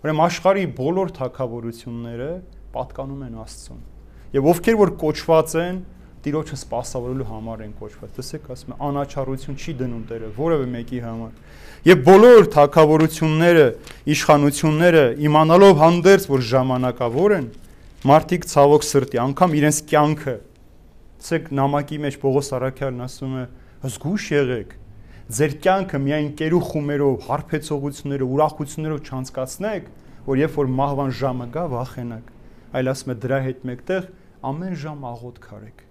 [0.00, 2.28] Ուրեմն աշխարհի բոլոր թակավորությունները
[2.72, 3.80] պատկանում են Աստծուն։
[4.36, 5.80] Եվ ովքեր որ կոչված են
[6.20, 11.30] Տիրոջը սпасավորելու համար են կոչված։ Տեսեք, ասում է անաչառություն չի դնում Տերը որևէ մեկի համար։
[11.88, 13.64] Եվ բոլոր թակավորությունները,
[14.14, 17.48] իշխանությունները իմանալով հանդերձ որ ժամանակավոր են,
[18.10, 20.36] մարդիկ ցավոք սրտի, անգամ իրենց կյանքը։
[21.20, 23.46] Տեսեք, նամակի մեջ Պողոս Արաքյալն ասում է՝
[23.80, 24.76] զգուշ եղեք,
[25.30, 29.84] ձեր կյանքը միայն կերու խումերով, հարբեցողություններով, ուրախություններով չանցկացնեք,
[30.26, 32.32] որ երբ որ մահվան ժամը գա, վախենակ,
[32.74, 34.08] այլ ասում է դրա հետ մեկտեղ
[34.50, 35.84] ամեն ժամ աղոտ քարեք,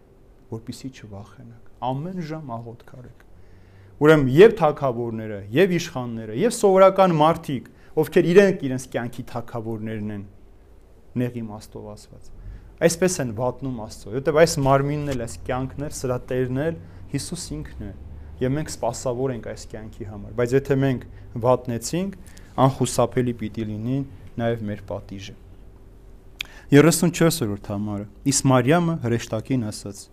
[0.50, 3.24] որpիսի չվախենակ։ Ամեն ժամ աղոտ քարեք։
[4.00, 10.28] Ուրեմն եւ թակավորները, եւ իշխանները, եւ սովորական մարդիկ, ովքեր իրենք իրենց կյանքի թակավորներն են,
[11.20, 12.30] նեղի մաստով ասված։
[12.90, 16.80] Այսպես են վատնում Աստծո, որովհետեւ այս մարմինն էլ, այս կյանքն էլ, սրա տերն էլ
[17.10, 17.96] Հիսուս ինքն է
[18.40, 21.06] եւ մենք սпасավոր ենք այս կյանքի համար, բայց եթե մենք
[21.46, 22.18] վատնեցինք,
[22.66, 24.00] անխուսափելի պիտի լինի
[24.40, 25.36] նաեւ մեր պատիժը։
[26.70, 30.04] 34-րդ համարը Իս Մարիամը հրեշտակին ասաց.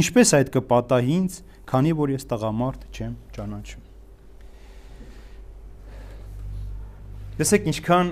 [0.00, 1.36] Ինչպես այդ կպատահի ինձ,
[1.70, 3.86] քանի որ ես տղամարդ չեմ ճանաչում։
[7.40, 8.10] Տեսեք ինչքան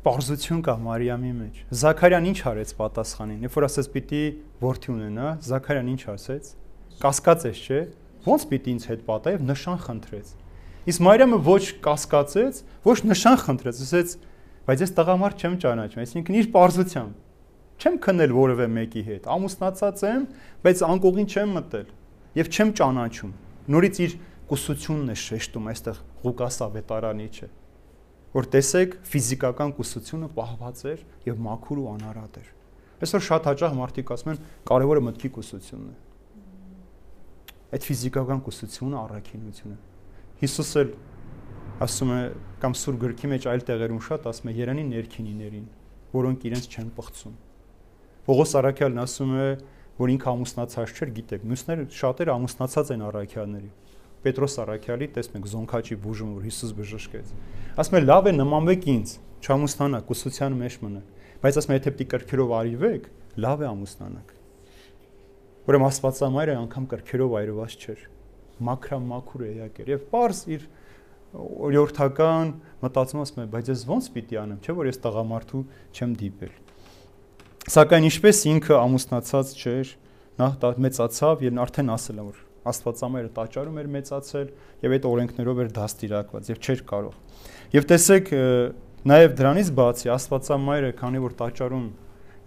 [0.00, 4.20] Պարզություն կա Մարիամի մեջ։ Զաքարյան ինչ արեց պատասխանին։ Երբ որ ասաց պիտի
[4.62, 6.48] ворթի ունենա, Զաքարյան ինչ ասեց։
[7.00, 7.80] Կասկածեց, չէ՞։
[8.26, 10.32] Ոնց պիտի ինձ հետ պատահի, նշան խնդրեց։
[10.90, 14.14] Իսկ Մարիամը ոչ կասկածեց, ոչ նշան խնդրեց, ասեց,
[14.68, 20.26] բայց ես տղամարդ չեմ ճանաչում, այսինքն իր պարզությամբ չեմ քնել որևէ մեկի հետ։ Ամուսնացած եմ,
[20.66, 21.88] բայց անկողին չեմ մտել
[22.40, 23.32] եւ չեմ ճանաչում։
[23.72, 24.18] Նորից իր
[24.50, 27.48] կուսությունն է շեշտում այստեղ Ղուկաս ավետարանիչը
[28.30, 32.52] որ տեսեք ֆիզիկական կուսությունը պահված էր եւ մաքուր ու անարատ էր։
[33.02, 34.40] Այսօր շատ հաճախ մարդիկ ասում են
[34.70, 36.09] կարևորը մտքի կուսությունն է։
[37.70, 39.76] Այդ ֆիզիկական կուսությունը առաքինությունը։
[40.40, 40.88] Հիսուս էլ
[41.86, 42.20] ասում է
[42.64, 45.68] կամ սուր գրքի մեջ այլ տեղերում շատ ասում է Երանի ներքինիներին,
[46.16, 47.36] որոնք իրենց չեն պղծում։
[48.26, 49.46] Պողոս Արաքյալն ասում է,
[50.00, 53.70] որ ինքը ամուսնացած չէր, գիտեք, մյուսները շատերը ամուսնացած են Արաքյալների
[54.20, 57.30] Պետրոս Արաքյալի տեսնում եք զոնքաչի բուժումը, որ Հիսուս բժշկեց։
[57.80, 61.00] Ասում է լավ է նմանվեք ինձ, չամուսնանա, կուսության մեջ մնա։
[61.40, 63.08] Բայց ասում է եթե պիտի կրքերով արիվեք,
[63.40, 64.39] լավ է ամուսնանաք։
[65.68, 68.04] Ուրեմն Աստվածամայրը անգամ կրքերով այրված չէր։
[68.70, 70.66] Մաքրամաքուր էակ էր եւ པարս իր
[71.70, 75.62] օրյորթական մտածում ասում է, բայց ես ո՞նց պիտի անեմ, չէ՞ որ ես տղամարդու
[75.94, 76.54] չեմ դիպել։
[77.70, 79.92] Սակայն ինչպես ինքը ամուսնացած չէր,
[80.40, 80.48] նա
[80.86, 82.38] մեծացավ եւ արդեն ասել է որ
[82.70, 84.48] Աստվածամայրը տաճարում էր մեծացել
[84.84, 87.14] եւ այդ օրենքներով էր դաստիարակված եւ չէր կարող։
[87.72, 88.32] Եվ տեսեք
[89.10, 91.86] նաեւ դրանից բացի Աստվածամայրը, քանի որ տաճարում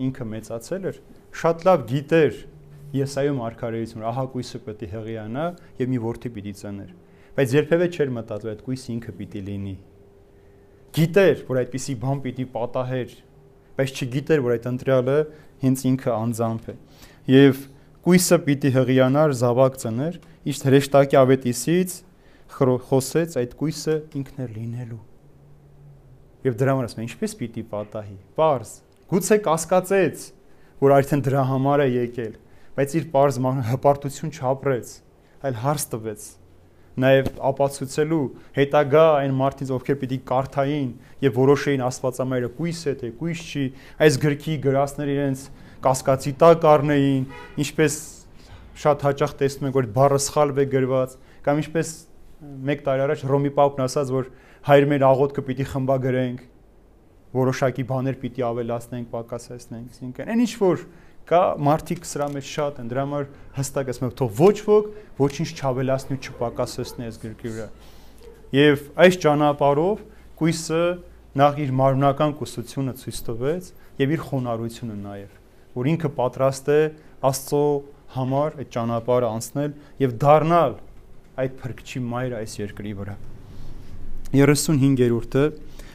[0.06, 1.00] ինքը մեծացել էր,
[1.34, 2.38] շատ լավ գիտեր
[2.94, 5.46] Եսայում արքարեություն, ահա կույսը պետք է հղիանա
[5.82, 6.90] եւ մի որդի պիտի ծներ։
[7.34, 9.76] Բայց երբևէ չէր մտածել այդ կույսը ինքը պիտի լինի։
[10.94, 13.16] Գիտեր, որ այդպիսի բան պիտի պատահեր,
[13.80, 15.16] բայց չգիտեր, որ այդ ընտրյալը
[15.64, 16.76] հենց ինքը անձամբ է։
[17.34, 17.64] Եվ
[18.04, 20.20] կույսը պիտի հղիանար զավակ ծներ,
[20.54, 21.98] իշտ հրեշտակի ավետիսից
[22.54, 25.02] խոսեց այդ կույսը ինքն է լինելու։
[26.44, 28.72] Եվ դրա համար ասում են, ինչպես պիտի պատահի։ Պարզ,
[29.14, 30.26] գուցե կասկածեց,
[30.84, 32.34] որ արդեն դրա համար է եկել,
[32.78, 33.42] բայց իր պարզ
[33.74, 34.96] հպարտություն չապրեց,
[35.44, 36.30] այլ հարց տվեց
[36.94, 40.90] նաև ապացուցելու հետագա այն մարդից ովքեր պիտի կարթային
[41.26, 43.64] եւ որոշեին աստվածամայրը կույս է թե կույս չի
[44.06, 45.46] այս գրքի գրածներ իրենց
[45.84, 47.26] կասկածի տակ առնեին,
[47.64, 47.98] ինչպես
[48.84, 51.94] շատ հաճախ տեսնում ենք որ բառը սխալ է գրված, կամ ինչպես
[52.74, 54.30] 1 տարի առաջ Ռոմի Պապն ասաց, որ
[54.70, 56.42] հայր մեր աղոթքը պիտի խմբագրենք,
[57.34, 60.84] որոշակի բաներ պիտի ավելացնենք, պակասեցնենք, այսինքն այն ինչ որ
[61.30, 65.50] կա մարդիկ սրա մեջ շատ են, դրա համար հստակ ասում եմ, թող ոչ ոք ոչինչ
[65.54, 67.68] չավելացնի ու չպակասեցնի այս գրքի վրա։
[68.54, 70.04] Եվ այս ճանապարհով
[70.44, 70.84] կույսը
[71.44, 73.72] նախ իր մարմնական կուսությունը ցույց տվեց
[74.04, 75.40] եւ իր խոնարհությունը նաեւ
[75.74, 76.80] որ ինքը պատրաստ է
[77.24, 77.66] Աստծո
[78.14, 79.72] համար այդ ճանապարհը անցնել
[80.04, 80.76] եւ դառնալ
[81.44, 83.16] այդ փրկչի մայր այս երկրի վրա
[84.34, 85.46] 35-րդը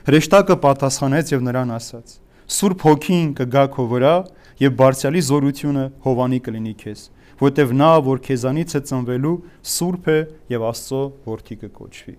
[0.09, 2.12] հրեշտակը պատասխանեց եւ նրան ասաց.
[2.49, 4.12] Սուրբ հոգին կգա քո վրա
[4.62, 7.02] եւ բարձրալի զորությունը Հովանի կլինի քեզ
[7.42, 9.34] որտեվ նա որ քեզանից է ծնվելու
[9.74, 10.18] Սուրբ է
[10.54, 12.16] եւ Աստծո որդի կկոչվի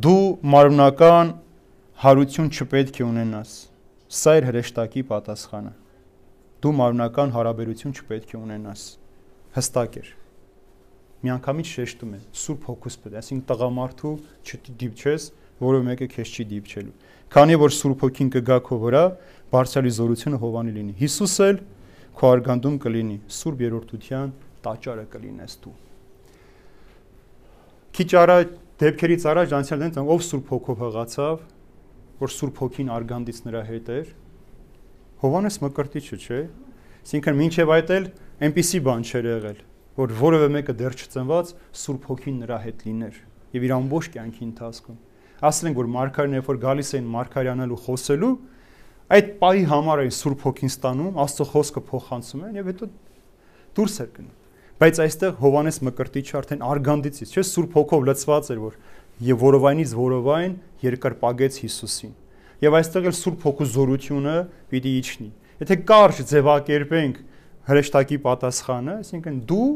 [0.00, 0.22] Դու
[0.54, 1.34] մարմնական
[2.04, 3.58] հարություն չպետք է ունենաս
[4.10, 5.70] Սա էր հրեշտակի պատասխանը։
[6.64, 8.80] Դու մարմնական հարաբերություն չպետք է ունենաս։
[9.54, 10.08] Հստակ էր։
[11.20, 14.12] Միանգամից շեշտում է Սուրբ Հոգուս պետք, այսինքն տղամարդու
[14.50, 15.28] չդիպչես,
[15.60, 16.94] որը մեկը քեզ չի դիպչելու։
[17.30, 19.02] Քանի որ Սուրբ Հոգին կգա քո վրա,
[19.50, 21.60] բարձրալի զորությունը հովանի լինի։ Հիսուս էլ
[22.20, 24.32] քո արգանդում կլինի, Սուրբ երրորդության
[24.64, 25.74] տաճարը կլինես դու։
[28.00, 28.50] Քիչ առաջ
[28.80, 31.40] դեպքերից առաջ անցյալ դենց ով Սուրբ Հոգով հղացավ,
[32.20, 34.10] որ Սուրբ Հոգին արգանդից նրա հետ էր։
[35.20, 36.40] Հովանես Մկրտիչը, չէ՞։
[37.00, 38.08] Այսինքն մինչև այդ էլ
[38.46, 39.60] այնպիսի բան չէր եղել,
[40.00, 43.20] որ որևէ մեկը դեռ չծնված Սուրբ Հոգին նրա հետ լիներ
[43.56, 44.98] եւ իր ամբողջ կյանքի ընթացքում։
[45.40, 48.32] Ասել են, որ մարգարեն երբ որ գալիս էին մարգարյանալու խոսելու,
[49.10, 52.88] այդ պահի համար էին Սուրբ Հոգին ստանում, Աստծո խոսքը փոխանցում են եւ հետո
[53.80, 54.36] դուրս էր գնում։
[54.80, 58.76] Բայց այստեղ Հովանես Մկրտիչը արդեն արգանդիցից, չէ, Սուրբ Հոգով լցված էր, որ
[59.20, 62.14] եւ որովայնից որովայն երկրպագեց Հիսուսին։
[62.60, 64.36] Եվ այստեղ էլ Սուրբ Հոգու զորությունը
[64.70, 65.28] պիտի իջնի։
[65.60, 67.20] Եթե կարճ ձևակերպենք
[67.70, 69.68] հրեշտակի պատասխանը, այսինքն դու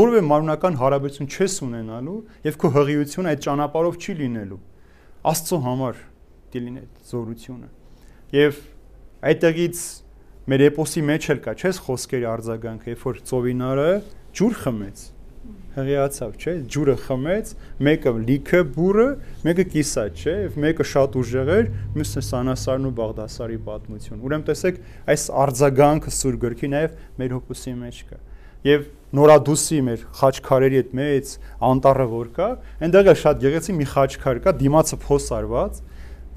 [0.00, 2.16] որևէ մարմնական հարաբերություն չես ունենալու
[2.48, 4.60] եւ քո հղիությունը այդ ճանապարհով չի լինելու։
[5.20, 5.98] Աստծո համար
[6.54, 7.66] դիլին այդ զորությունը։
[8.40, 8.60] Եվ
[9.30, 9.80] այդտեղից
[10.50, 13.90] մեր էպոսի մեջ էլ կա, չես խոսքերի արձագանքը, երբ որ ծովինարը
[14.40, 15.02] ջուր խմեց,
[15.76, 17.52] հղիացավ, չէ՞, ջուրը խմեց,
[17.86, 19.06] մեկը լիքը բուրը,
[19.46, 24.80] մեկը կիսա, չէ՞, եւ մեկը շատ ուժեղ էր, մյուսը Սանասարն ու Բաղդասարի պատմություն։ Ուրեմն տեսեք,
[25.14, 28.20] այս արձագանքը սուր գրքի նաեւ մեր հոգուսի մեջ կա։
[28.70, 31.32] Եվ նորադուսի մեր խաչքարերի հետ մեծ
[31.70, 32.48] անտառը որ կա,
[32.86, 35.80] այնտեղ է շատ գեղեցիկ մի խաչքար կա, դիմացը փոս արված,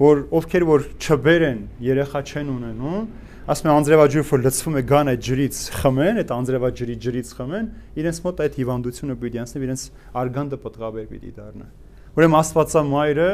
[0.00, 3.04] որ ովքեր որ չբերեն երեխա չեն ունենում,
[3.44, 7.66] ասում են անձրևաջուրը որ լցվում է գան այդ ջրից խմեն, այդ անձրևաջրի ջրից խմեն,
[8.00, 9.82] իրենց մոտ այդ հիվանդությունը պիտի անցնի, իրենց
[10.24, 11.68] արգանդը պատղաբեր պիտի դառնա։
[12.14, 13.28] Ուրեմն Աստվածամայրը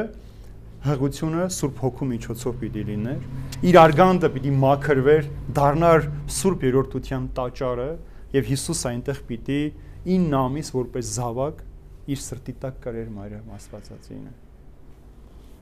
[0.80, 3.24] հղությունը Սուրբ Հոգու միջոցով պիտի լիներ։
[3.70, 5.26] Իր արգանդը պիտի մաքրվեր,
[5.60, 6.06] դառնար
[6.40, 7.88] Սուրբ երրորդության տաճարը
[8.34, 9.60] եւ Հիսուս այնտեղ պիտի
[10.10, 11.64] 9 ամիս որպես զավակ
[12.10, 14.34] իր սրտի տակ կրեր Մարիամ Աստվածածինը։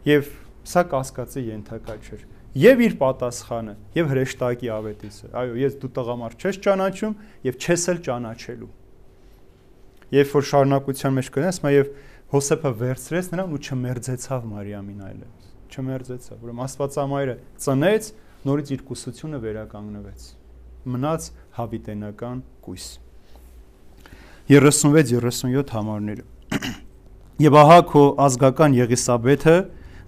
[0.09, 0.29] Եվ
[0.69, 2.27] սա կասկածի ենթակա չէր
[2.59, 8.01] եւ իր պատասխանը եւ հրեշտակի ավետիսը այո ես դու տղամարդ չես ճանաչում եւ չես էլ
[8.09, 8.71] ճանաչելու
[10.17, 11.93] երբ որ շարունակության մեջ կնես մա եւ
[12.29, 18.11] Հոսեփը վերցրեց նրան ու չմերձեցավ Մարիամին այլևս չմերձեցավ ուրեմն Աստվածամայրը ծնեց
[18.49, 20.27] նորից իր կուսությունը վերականգնվեց
[20.89, 22.87] մնաց հավիտենական կույս
[24.49, 26.25] 36-37 համարները
[27.47, 29.57] Եվ ահա քո ազգական Եղիսաբեթը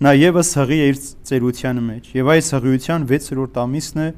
[0.00, 4.08] նա եւս հղի է իր ծերության մեջ եւ այս հղիության 6-րդ ամիսն է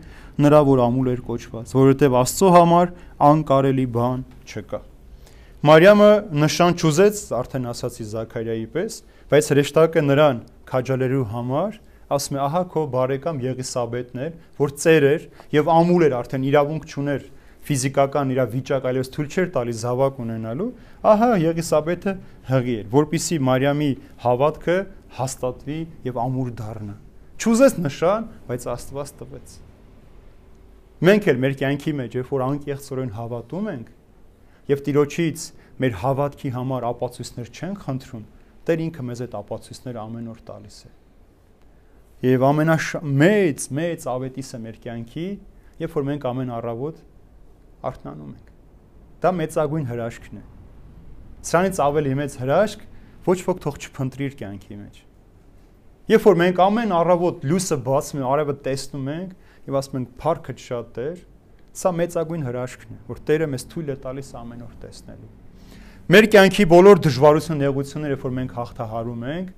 [0.46, 2.92] նրա որ ամուլ էր կոչված որովհետեւ Աստծո համար
[3.28, 4.80] անկարելի բան չկա
[5.68, 6.10] Մարիամը
[6.42, 9.00] նշան ճուզեց արդեն ասացի Զաքարիայի պես
[9.32, 10.40] բայց հրեշտակը նրան
[10.72, 11.76] քաջալերու համար
[12.16, 15.24] ասում է ահա քո բարեկամ Եղիսաբեթն էր որ ծեր էր
[15.56, 17.24] եւ ամուլ էր արդեն իրավունք չուներ
[17.62, 20.68] ֆիզիկական իր վիճակ այլևս թույլ չէր տալի զավակ ունենալու,
[21.12, 22.14] ահա Եղիսաբեթը
[22.48, 23.90] հղի էր, որpիսի Մարիամի
[24.24, 24.76] հավատքը
[25.18, 26.96] հաստատվի եւ ամուր դառնա։
[27.38, 29.56] Չուզես նշան, բայց Աստված տվեց։
[31.06, 33.88] Մենք էլ մեր կյանքի մեջ, երբ որ անկեղծորեն հավատում ենք
[34.72, 35.46] եւ Տիրոջից
[35.82, 38.26] մեր հավատքի համար ապացույցներ չենք խնդրում,
[38.62, 40.90] Տեր ինքը մեզ այդ ապացույցները ամեն օր տալիս է։
[42.22, 45.28] Եվ ամենամեծ մեծ ավետիսը մեր կյանքի,
[45.82, 47.00] երբ որ մենք ամեն առավոտ
[47.88, 48.52] արթնանում ենք։
[49.22, 50.42] Դա մեծագույն հրաշքն է։
[51.48, 52.84] Սրանից ավելի մեծ հրաշք
[53.26, 55.00] ոչ ոք թող չփնտրի իր կյանքի մեջ։
[56.12, 59.34] Երբ որ մենք ամեն առավոտ լույսը բացում ենք, արևը տեսնում ենք
[59.66, 61.20] եւ ասում ենք «Փառքը շատ Տեր»,
[61.82, 65.30] սա մեծագույն հրաշքն է, որ Տերը մեզ թույլ է տալիս ամեն օր տեսնելու։
[66.12, 69.52] Մեր կյանքի բոլոր դժվարություն, նեղությունները, որ մենք հաղթահարում ենք,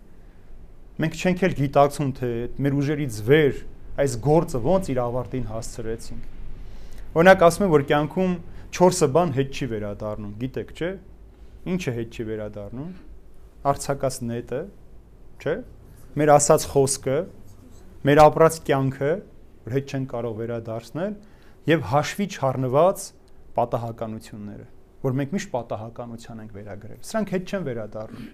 [1.02, 2.28] մենք չենք էլ գիտակցում, թե
[2.64, 3.56] մեր ուժերից վեր
[4.04, 6.28] այս գործը ոնց իր ավարտին հասցրեցինք։
[7.14, 8.34] Օրինակ ասում են, որ կյանքում
[8.74, 10.90] 4 բան հետ չի վերադառնում, գիտեք, չէ՞։
[11.74, 12.88] Ինչը հետ չի վերադառնում։
[13.70, 14.60] Արցակած նետը,
[15.44, 15.54] չէ՞։
[16.14, 17.18] Մեր ասած խոսքը,
[18.04, 19.12] մեր ապրած կյանքը,
[19.64, 21.14] որ հետ չեն կարող վերադարձնել,
[21.70, 23.06] եւ հաշվի չառնված
[23.54, 24.66] պատահականությունները,
[25.04, 28.26] որ մենք միշտ պատահականության ենք վերագրել։ Սրանք հետ չեն վերադառնում։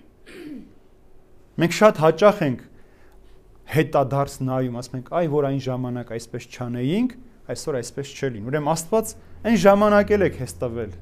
[1.58, 2.60] Մենք շատ հաճախ ենք
[3.70, 7.12] հետադարձ նայում, ասում ենք, այ որ այն ժամանակ այսպես չանեինք,
[7.50, 9.12] այսօր այսպես չէ լինի։ Ուրեմն Աստված
[9.50, 10.92] այն ժամանակ էլ է քեզ տվել։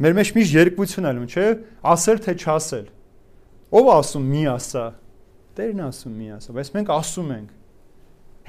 [0.00, 1.46] Մեր մեջ միշտ երկվություն ալում, չէ՞,
[1.92, 2.86] ասել թե չասել։
[3.80, 4.84] Ո՞վ ասում մի ասա։
[5.60, 7.50] Տերն ասում մի ասա, բայց մենք ասում ենք։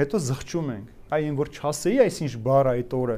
[0.01, 3.17] Հետո զղջում ենք։ Այ այն որ չասեի այսինչ բառ այդ օրը,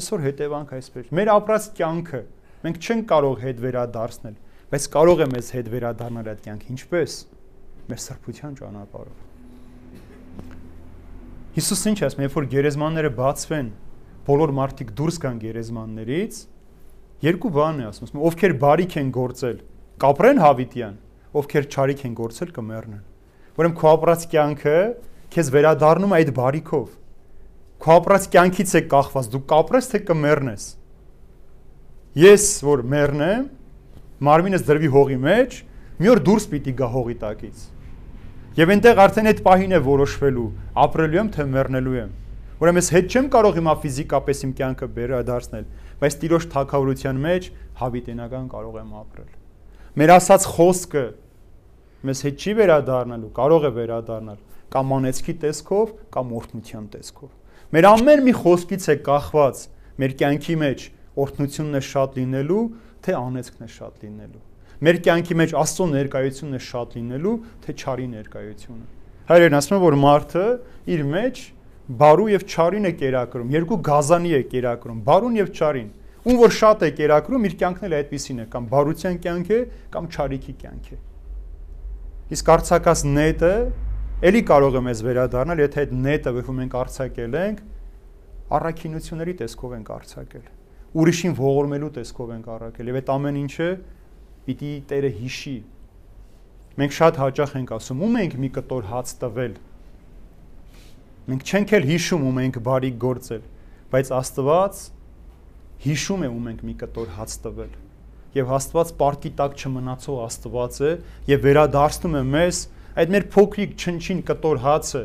[0.00, 2.20] այսօր հետևանք այսպես։ Մեր ապրած կյանքը
[2.64, 4.36] մենք չենք կարող հետ վերադարձնել,
[4.74, 7.12] բայց կարող է մեզ հետ վերադառնալ այդ կյանքը ինչպես։
[7.86, 9.18] Մեր սրբության ճանապարհով։
[11.54, 13.68] Հիսուսը ինչ ասում, երբ որ գերեզմանները բացվեն,
[14.26, 16.40] բոլոր մարդիկ դուրս գան գերեզմաններից,
[17.22, 19.58] երկու բան է ասում, ովքեր բարիք են գործել,
[20.02, 20.96] կապրեն հավիտյան,
[21.38, 23.04] ովքեր չարիք են գործել կմեռնեն։
[23.54, 24.78] Ուրեմն քո ապրած կյանքը
[25.34, 26.88] քեզ վերադառնում է այդ բարիքով։
[27.84, 30.66] Քո ապրած կյանքից է կախված, դու կապրես թե կմեռնես։
[32.24, 33.46] Ես որ մեռնեմ,
[34.22, 35.62] մարմինս դրվի հողի մեջ,
[35.98, 37.70] մի օր դուրս պիտի գա հողի տակից
[38.54, 40.42] Եվ այնտեղ արդեն այդ պահին է որոշվելու,
[40.78, 42.10] ապրելու եմ թե մեռնելու եմ։
[42.62, 45.64] Ուրեմն ես հետ չեմ կարող հիմա ֆիզիկապես իմ կյանքը վերադարձնել,
[45.98, 47.48] բայց Տիրոջ թակավորության մեջ
[47.80, 49.32] հավիտենական կարող եմ ապրել։
[49.98, 51.04] Մեր ասած խոսքը
[52.04, 54.38] մեզ հետ չի վերադառնալու, կարող է վերադառնալ
[54.74, 57.30] կամ անեցքի տեսքով, կամ օրհնության տեսքով։
[57.74, 59.66] Մեր ամեն մի խոսքից է կախված
[59.98, 60.86] մեր կյանքի մեջ
[61.24, 62.64] օրհնությունն է շատ լինելու,
[63.04, 64.44] թե անեցքն է շատ լինելու
[64.84, 67.34] մեր կյանքի մեջ Աստծո ներկայությունն է շատ լինելու,
[67.64, 68.86] թե չարի ներկայությունը։
[69.30, 70.46] Հայրեն ասում են, որ մարդը
[70.94, 71.42] իր մեջ
[72.00, 75.88] բարու եւ չարին է կերակրում, երկու գազանի է կերակրում, բարուն եւ չարին։
[76.24, 79.60] Ում որ շատ է կերակրում, իր կյանքն էլ այդպեսին է, կամ բարության կյանք է,
[79.94, 80.98] կամ չարիքի կյանք է։
[82.34, 83.54] Իսկ արցակած նետը
[84.24, 87.64] ելի կարող է մեզ վերադառնալ, եթե այդ նետը, որ մենք արցակել ենք,
[88.58, 90.46] առաքինությունների տեսքով ենք արցակել։
[90.94, 93.68] ուրիշին ողորմելու տեսքով ենք առաքել եւ այդ ամեն ինչը
[94.44, 95.54] պիտի Տերը հիշի։
[96.74, 99.54] Մենք շատ հաճախ ենք ասում, ում ենք մի կտոր հաց տվել։
[101.24, 103.44] Մենք չենք էլ հիշում ում ենք բարի գործել,
[103.94, 104.84] բայց Աստված
[105.84, 107.72] հիշում է ում ենք մի կտոր հաց տվել
[108.34, 110.92] եւ Աստված պարկի տակ չմնացող Աստված է
[111.30, 112.60] եւ վերադարձնում է մեզ
[113.02, 115.02] այդ մեր փոքրիկ չնչին կտոր հացը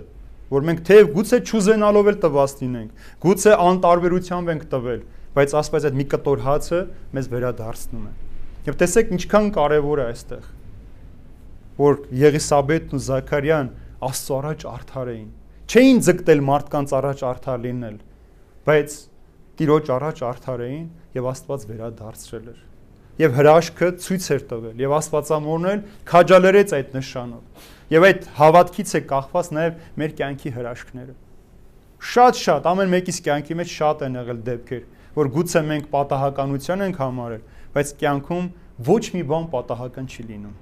[0.50, 5.04] որ մենք թեև գուցե ճուզենալով էլ տված լինենք գուցե անտարբերությամբ ենք տվել
[5.40, 6.80] բայց Աստված այդ մի կտոր հացը
[7.18, 8.14] մեզ վերադարձնում է
[8.70, 10.48] եւ տեսեք ինչքան կարեւոր է այստեղ
[11.80, 13.74] որ Եղիսաբեթն ու Զաքարյան
[14.10, 15.30] Աստծո առաջ արդար էին
[15.70, 18.00] չէին ձգտել մարդկանց առաջ արդար լինել
[18.70, 18.98] բայց
[19.60, 22.66] Տիրոջ առաջ արդար էին եւ Աստված վերադարձրել էր
[23.20, 29.02] եւ հրաշքը ցույց էր տվել եւ Աստվածամորն էլ քաջալերեց այդ նշանով։ Եվ այդ հավատքից է
[29.10, 31.16] կախված նաեւ մեր կյանքի հրաշքները։
[32.10, 34.84] Շատ-շատ ամեն մեկիս կյանքի մեջ շատ են եղել դեպքեր,
[35.16, 37.44] որ գուցե մենք պատահականության ենք համարել,
[37.74, 38.48] բայց կյանքում
[38.90, 40.56] ոչ մի բան պատահական չի լինում։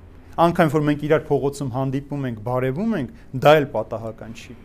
[0.47, 4.57] Անկայն որ մենք իրար փողոցում հանդիպում ենք, բարևում ենք, դա էլ պատահական չի։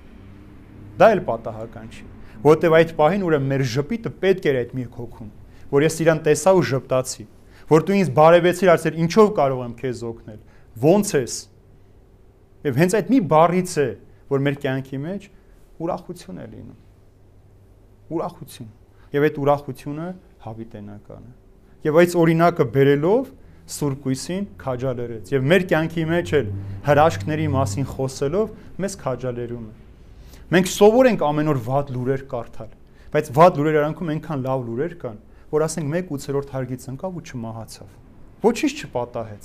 [1.01, 2.09] Դա էլ պատահական չի,
[2.43, 5.31] որտեվ այդ պահին ուրեմն մեր ժպիտը պետք էր այդ մի հոգում,
[5.73, 7.25] որ ես իրան տեսա ու ժպտացի
[7.73, 10.41] որ դու ինձ բարևեցիր, ասել ինչով կարող եմ քեզ օգնել։
[10.83, 11.37] Ոնց ես։
[12.67, 13.87] Եվ հենց այդ մի բառից է,
[14.33, 15.25] որ մեր կյանքի մեջ
[15.83, 16.79] ուրախություն է լինում։
[18.13, 18.69] Ուրախություն։
[19.13, 20.09] Եվ այդ ուրախությունը
[20.43, 21.33] հավիտենական է։
[21.83, 23.31] Եվ այս օրինակը բերելով
[23.73, 26.49] Սուրբ Գույսին քաջալերեց եւ մեր կյանքի մեջ էլ
[26.87, 29.75] հրաշքների մասին խոսելով մեզ քաջալերում է։
[30.53, 32.71] Մենք սովոր ենք ամեն օր վատ լուրեր կարդալ,
[33.13, 35.19] բայց վատ լուրեր արանքում այնքան լավ լուրեր կան,
[35.53, 37.91] որ ասենք 1/8 հարգից ընկավ ու չմահացավ։
[38.43, 39.45] Ոչինչ չպատահեց։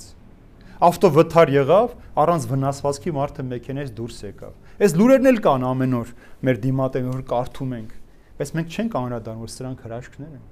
[0.78, 1.88] Ավտո վթար եղավ,
[2.22, 6.12] առանց վնասվածքի մարդը մեքենայից դուրս եկավ։ Այս լուրերն էլ կան ամեն օր
[6.46, 7.90] մեր դիմատեն որ կարդում ենք,
[8.38, 10.44] բայց մենք չենք անդրադառնում, որ սրանք հրաշքներ են։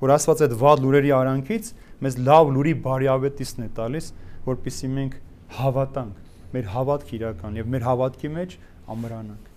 [0.00, 1.70] Որ Աստված այդ վատ լուրերի արանքից
[2.04, 4.06] մեզ լավ լուրի բարիավետիսն է տալիս,
[4.50, 5.16] որpիսի մենք
[5.60, 6.14] հավատանք,
[6.54, 8.54] մեր հավատք իրական եւ մեր հավատքի մեջ
[8.94, 9.50] ամրանանք։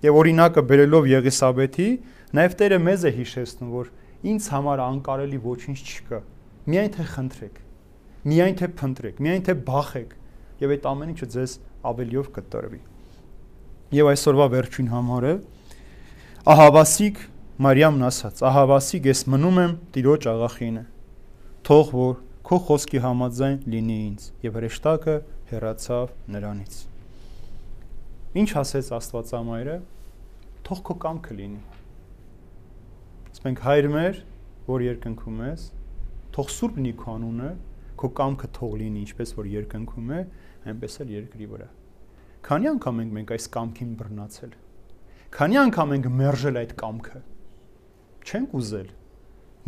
[0.00, 1.88] Եվ օրինակը բերելով Եղիսաբեթի,
[2.40, 3.90] նաև Տերը մեզ է հիշեցնում, որ
[4.30, 6.20] ինձ համար անկարելի ոչինչ չկա։
[6.70, 7.60] Միայն թե խնդրեք,
[8.30, 10.10] միայն թե փնտրեք, միայն թե բախեք
[10.60, 11.52] եւ այդ ամեն ինչը ձեզ
[11.90, 12.80] ավելիով կտրվի։
[13.96, 15.32] Եվ այսօրվա վերջին համարը
[16.48, 17.18] ահավասիկ
[17.60, 18.38] Մարիամն ասաց.
[18.48, 20.84] ահավասիկ ես մնում եմ Տիրոջ աղախինը։
[21.68, 22.14] Թող որ
[22.48, 25.16] քո խոսքի համաձայն լինի ինձ եւ հրեշտակը
[25.50, 26.78] հեռացավ նրանից։
[28.40, 29.76] Ինչ ասեց Աստվածամայրը։
[30.64, 31.60] Թող քո կամքը լինի
[33.36, 34.24] Ասենք հայր մեր,
[34.70, 35.68] որ երկնքում ես,
[36.32, 37.52] թող սուրբ լինի քո անունը,
[38.00, 40.24] քո կամքը թող լինի ինչպես որ երկնքում է,
[40.72, 41.70] այնպես էլ երկրի վրա։
[42.48, 44.52] Քանի անգամ ենք մենք այս կամքին բռնացել։
[45.30, 47.20] Քանի անգամ ենք մերժել այդ կամքը։
[48.26, 48.88] Չենք ուզել։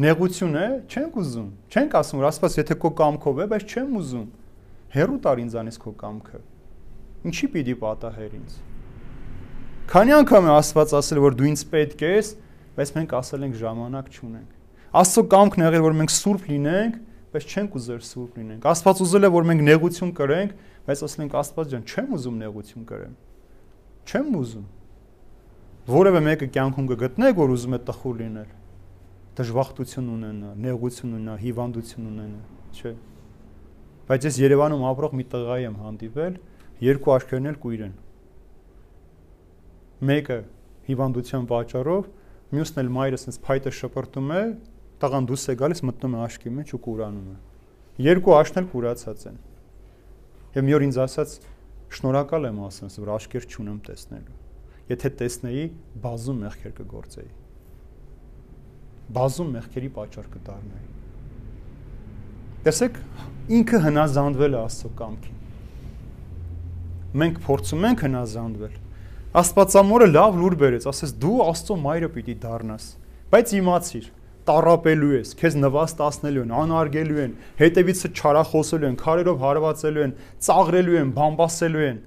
[0.02, 4.24] Նեղություն է, չենք ուզում։ Չենք ասում, որ Աստված եթե քո կամքով է, բայց չեմ ուզում։
[4.96, 6.40] Հերու տար ինձանից քո կամքը։
[7.30, 8.56] Ինչի պիտի պատահեր ինձ։
[9.92, 12.34] Քանի անգամ է Աստված ասել, որ դու ինձ պետք ես,
[12.76, 14.50] բայց մենք ասել ենք ժամանակ չունենք։
[15.02, 17.00] Աստծո կամքն եղել որ մենք սուրբ լինենք,
[17.32, 20.54] բայց չենք ուզել սուրբ լինենք։ Աստված ուզել է որ մենք նեղություն կրենք,
[20.88, 23.14] բայց ասել ենք Աստված ջան, չեմ ուզում նեղություն կրեմ։
[24.02, 24.66] Չեմ ուզում։
[25.82, 28.50] Որևէ մեկը կյանքում կգտնեք, որ ուզում է տխուր լինել,
[29.34, 32.42] դժբախտություն ունենա, նեղություն ունենա, հիվանդություն ունենա,
[32.78, 32.92] չէ։
[34.06, 36.36] Բայց ես Երևանում ապրող մի տղայի եմ հանդիպել,
[36.86, 37.96] երկու աչքերն էլ կույր են։
[40.12, 40.38] Մեկը
[40.86, 42.06] հիվանդության պատճառով
[42.52, 44.42] մյուսն էլ մայրը sense փայտը շպրտում է,
[45.02, 47.36] տղան դուրս է գալիս, մտնում է աշկի մեջ ու կուրանում է։
[48.06, 49.42] Երկու աշն էլ կուրացած են։
[50.58, 51.36] Եվ մի օր ինձ ասաց
[51.96, 54.41] շնորհակալ եմ ասած, որ աշկեր չունեմ տեսնելու։
[54.90, 55.64] Եթե տեսնեի,
[56.02, 57.30] բազում մեղքեր կգործեի։
[59.12, 60.88] Բազում մեղքերի պատճառ կդառնայի։
[62.66, 62.98] Տեսեք,
[63.58, 65.38] ինքը հնազանդվել է Աստծո կամքին։
[67.22, 68.74] Մենք փորձում ենք հնազանդվել,
[69.42, 72.88] Աստվածամորը լավ լուր բերեց, ասես դու Աստծո մայրը պիտի դառնաս։
[73.32, 74.10] Բայց իմացիր,
[74.48, 80.14] տարապելու ես, քեզ նվաստացնելու են, անարգելու են, հետևիցը չարախոսելու են, քարերով հարվածելու են,
[80.46, 82.00] ծաղրելու են, բամբասելու են։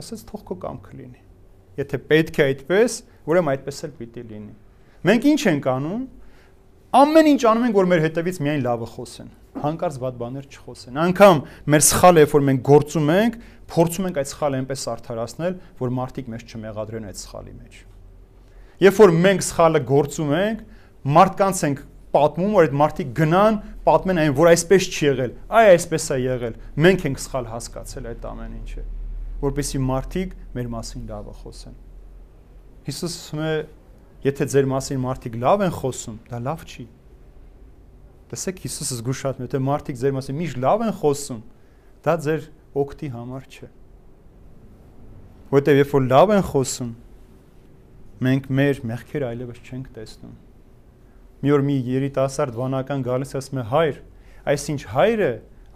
[0.00, 1.29] Ասես թող քո կամքը լինի։
[1.78, 2.96] Եթե պետք է այդպես,
[3.30, 4.54] ուրեմն այդպես էլ պիտի լինի։
[5.10, 6.02] Մենք ինչ ենք անում,
[6.90, 9.26] Ամեն ինչ անում ենք, որ մեր հետևից միայն լավը խոսեն։
[9.62, 13.36] Հանկարծ վատ բաներ չխոսեն։ Անկամ մեր սխալը, երբ որ մենք գործում ենք,
[13.70, 17.78] փորձում ենք այդ սխալը այնպես արդարացնել, որ մարդիկ մեզ չմեղադրեն այդ սխալի մեջ։
[18.90, 20.64] Երբ որ մենք սխալը գործում ենք,
[21.14, 26.08] մարդկանց ենք պատմում, որ այդ մարդիկ գնան, պատմեն այն, որ այսպես չի եղել, այ այսպես
[26.10, 26.56] է եղել։
[26.90, 28.82] Մենք ենք սխալ հասկացել այդ ամեն ինչը,
[29.40, 31.76] որպեսզի մարդիկ մեր մասին լավը խոսեն։
[32.90, 33.52] Հիսուսը
[34.20, 36.84] Եթե ձեր մասին մարդիկ լավ են խոսում, դա լավ չի։
[38.30, 41.38] Տեսեք Հիսուսը զգուշացնում է, թե մարդիկ ձեր մասին միշտ լավ են խոսում,
[42.04, 42.44] դա ձեր
[42.82, 43.68] օգտի համար չէ։
[45.54, 46.92] Որտեւ երբ որ լավ են խոսում,
[48.28, 50.36] մենք մեր մեղքերը այլևս չենք տեսնում։
[51.40, 53.64] Մի օր մի երիտասարդ վանական գալիս ասում է.
[53.72, 54.00] «Հայր,
[54.52, 55.30] այսինչ հայրը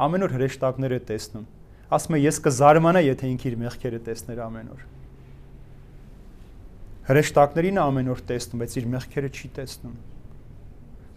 [0.04, 1.46] ամեն օր հրեշտակներ է տեսնում»։
[1.92, 4.84] Ասում է ես կզարմանա, եթե ինքը իր մեղքերը տեսներ ամեն օր։
[7.04, 9.96] Հրեշտակներին ամեն օր տեսնում, բայց իր մեղքերը չի տեսնում։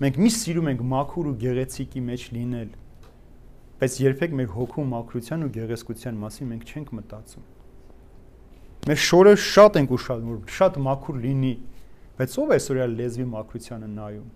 [0.03, 2.73] Մենք մի սիրում ենք մաքուր ու գեղեցիկի մեջ լինել,
[3.77, 7.47] բայց երբեք մեր հոգու մաքրության ու գեղեցկության մասին մենք չենք մտածում։
[8.87, 11.53] Մեր շորը շատ ենք ուշադրում, որ շատ մաքուր լինի,
[12.17, 14.27] բայց ով է այսօր լեզվի մաքրությանը նայում։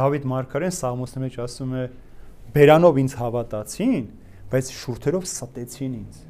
[0.00, 1.84] Դավիթ Մարգարեն Սաղմոսների մեջ ասում է.
[2.50, 4.04] «Բերանով ինձ հավատացին,
[4.50, 6.24] բայց շուրթերով ստեցին ինձ»։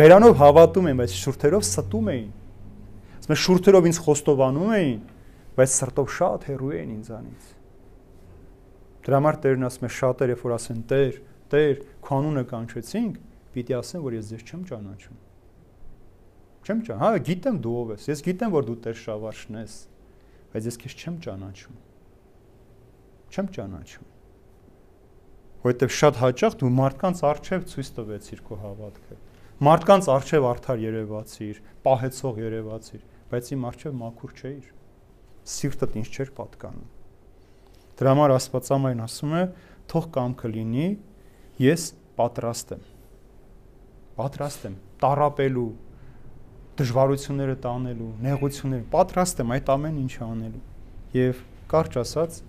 [0.00, 2.28] Բերանով հավատում են, բայց շուրթերով ստում էին։
[3.20, 5.00] Ասում է շուրթերով ինձ խոստովանում էին,
[5.56, 7.48] բայց սրտով շատ հեռու էին ինձանից։
[9.00, 11.18] Դրա համար Տերն ասում է շատերը, որ ասեն Տեր,
[11.50, 13.18] Տեր, քո անունը կանչեցինք,
[13.54, 15.18] պիտի ասեն, որ ես ձեզ չեմ ճանաչում։
[16.60, 19.76] Չեմ ճան, հա, գիտեմ դու ով ես։ Ես գիտեմ, որ դու Տեր Շավարշն ես,
[20.52, 21.80] բայց ես քեզ չեմ ճանաչում։
[23.30, 24.09] Չեմ ճանաչում։
[25.60, 29.16] Որովհետև շատ հաճախ դու մարդկանց արժև ցույց տվեցիր քո հավատքը։
[29.60, 34.70] Մարդկանց արժև արդար երևացիր, պահեցող երևացիր, բայց իմ արժև մաքուր չէիր։
[35.50, 36.88] Սիրտդ ինձ չէր պատկանում։
[38.00, 39.42] Դրա համար Աստվածամայն ասում է.
[39.90, 40.88] թող կամքը լինի,
[41.60, 41.84] ես
[42.16, 42.82] պատրաստ եմ։
[44.16, 45.68] Պատրաստ եմ տարապելու,
[46.80, 50.66] դժվարությունները տանելու, նեղությունները, պատրաստ եմ այդ ամեն ինչը անելու։
[51.20, 52.42] Եվ կարճ ասած,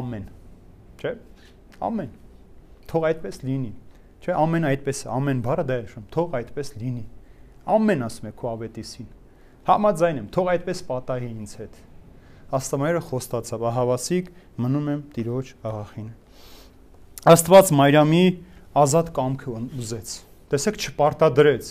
[0.00, 0.28] ամեն։
[1.02, 1.16] Չէ՞։
[1.84, 2.23] Ամեն։
[2.90, 3.72] Թող այդպես լինի։
[4.24, 7.04] Չէ, ամեն այդպես, ամեն բառը դա է շում, թող այդպես լինի։
[7.74, 9.10] Ամեն ասում է քո ավետիսին։
[9.64, 11.82] Համաձայն եմ, թող այդպես պատահի ինձ հետ
[12.54, 14.26] Աստամայրը խոստացավ, ահավասիկ
[14.62, 16.10] մնում եմ Տիրոջ աղախին։
[17.34, 18.24] Աստված Մարիամի
[18.84, 20.12] ազատ կամքը ուզեց։
[20.54, 21.70] Տեսեք, չպարտադրեց։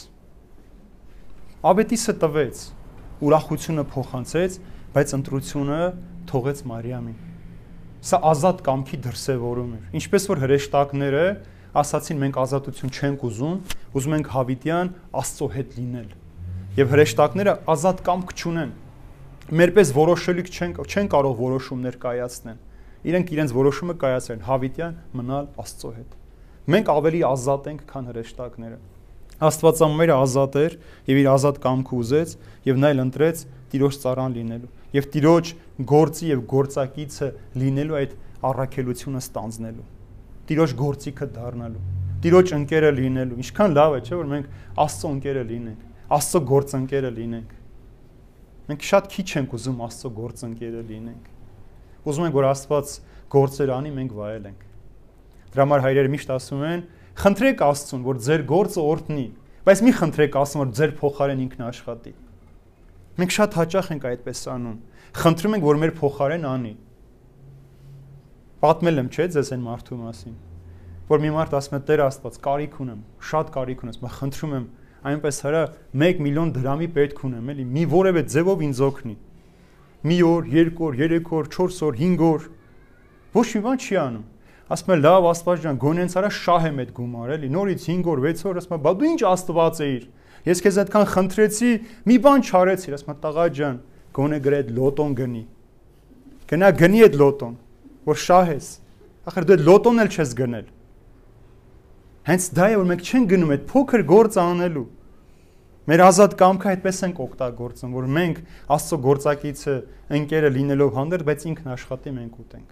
[1.71, 2.63] Աբետիսը տվեց,
[3.23, 4.57] ուրախությունը փոխանցեց,
[4.97, 5.79] բայց ընտրությունը
[6.33, 7.32] թողեց Մարիամին։
[8.03, 11.25] Սա ազատ կամքի դրսևորում էր։ Ինչպես որ հրեշտակները
[11.83, 13.57] ասացին մենք ազատություն չենք ուզում,
[13.95, 14.89] ուզում ենք հավիտյան
[15.23, 16.09] Աստծո հետ լինել։
[16.83, 18.73] Եվ հրեշտակները ազատ կամք չունեն
[19.51, 22.59] մերպես որոշելիք չեն չեն կարող որոշումներ կայացնել։
[23.03, 26.13] Իրենք իրենց որոշումը կայացրեն հավիտյան մնալ Աստծո հետ։
[26.73, 28.77] Մենք ավելի ազատ ենք, քան հրեշտակները։
[29.43, 30.77] Աստվածամերը ազատ էր
[31.11, 32.35] եւ իր ազատ կամքը ուզեց
[32.69, 33.43] եւ նա էլ ընտրեց
[33.73, 35.51] Տիրոջ ծառան լինելու եւ Տիրոջ
[35.93, 37.31] գործի եւ գործակիցը
[37.63, 38.15] լինելու այդ
[38.53, 39.89] առաքելությունը ստանձնելու։
[40.53, 41.83] Տիրոջ գործիքը դառնալու։
[42.23, 47.59] Տիրոջ ընկերը լինելու։ Ինչքան լավ է, չէ՞ որ մենք Աստծո ընկերը լինենք, Աստծո գործընկերը լինենք
[48.63, 51.25] Մենք շատ քիչ ենք ուզում Աստծո գործընկերը լինենք։
[52.07, 52.93] Ուզում ենք, որ Աստված
[53.33, 54.61] գործեր անի, մենք վայելենք։
[55.53, 56.85] Դրա համար հայրերը միշտ ասում են.
[57.13, 59.25] «Խնդրեք Աստծուն, որ ձեր գործը օրհնի,
[59.67, 62.13] բայց մի խնդրեք Աստծուն, որ ձեր փոխարեն ինքն աշխատի»։
[63.19, 64.77] Մենք շատ հաճախ ենք այդպես անում։
[65.13, 66.71] Խնդրում ենք, որ մեր փոխարեն անի։
[68.63, 70.35] Պատմել եմ, չէ՞, ձեզ այն մարդու մասին,
[71.09, 71.79] որ մի մարդ ասում է.
[71.89, 74.65] «Տեր Աստված, կարիք ունեմ, շատ կարիք ունեմ, ես խնդրում եմ,
[75.03, 75.63] այնպես հրա
[75.99, 79.15] 1 միլիոն դրամի պետք ունեմ, էլի, մի որևէ ձևով ինձ օգնի։
[80.03, 82.47] Մի օր, երկու օր, երեք օր, 4 օր, 5 օր։
[83.33, 84.25] Ոչ մի բան չի անում։
[84.73, 88.21] Ասում է լավ Աստված ջան, գոնենց արա շահ եմ այդ գումար, էլի, նորից 5 օր,
[88.23, 90.05] 6 օր, ասում է, բա դու ինչ Աստված էիր։
[90.43, 91.71] Ես քեզ այդքան խնդրեցի,
[92.09, 93.77] մի բան չարեցիր, ասում է տղա ջան,
[94.17, 95.43] գոնե գրե այդ լոտոն գնի։
[96.53, 97.53] Գնա գնի այդ լոտոն,
[98.09, 98.67] որ շահես։
[99.23, 100.67] Ախր դու այդ լոտոն էլ չես գնել։
[102.23, 104.85] Հենց դա է որ մենք չենք գնում այդ փոքր գործ անելու։
[105.83, 108.37] Մեր ազատ կամքը այդպես ենք օգտագործում, որ մենք
[108.71, 109.73] Աստծո գործակիցը
[110.19, 112.69] ընկերը լինելով հանդերձ, բայց ինքն աշխատի մենք ուտենք։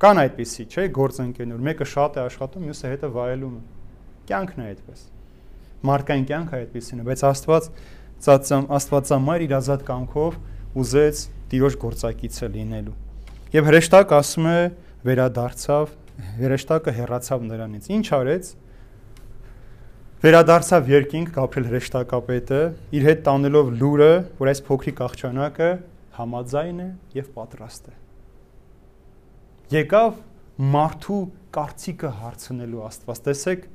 [0.00, 3.64] Կան այդպիսի, չէ, գործընկերներ, մեկը շատ է աշխատում, մյուսը հետը վայելում է։
[4.30, 5.00] Կյանքն է այդպես։
[5.90, 7.70] Մարդկային կյանքը այդպեսին է, բայց Աստված
[8.24, 10.38] ծածամ Աստվածամայր իր ազատ կամքով
[10.80, 12.96] ուզեց Տիրոջ գործակիցը լինելու։
[13.50, 14.58] Եւ հրեշտակ ասում է
[15.08, 15.94] վերադարձավ
[16.40, 18.50] հրեշտակը հեռացավ նրանից։ Ինչ արեց։
[20.20, 22.60] Վերադարձավ երկինք Գաբրիել հրեշտակապետը,
[22.92, 24.10] իր հետ տանելով լուրը,
[24.40, 25.70] որ այս փոքրիկ աղջանակը
[26.20, 27.94] համաձայն է եւ պատրաստ է։
[29.80, 30.18] Եկավ
[30.76, 31.20] մարդու
[31.56, 33.68] կարծիքը հարցնելու Աստված։ Տեսեք,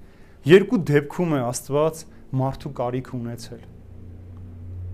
[0.54, 2.04] երկու դեպքում է Աստված
[2.46, 3.64] մարդու կարիք ունեցել։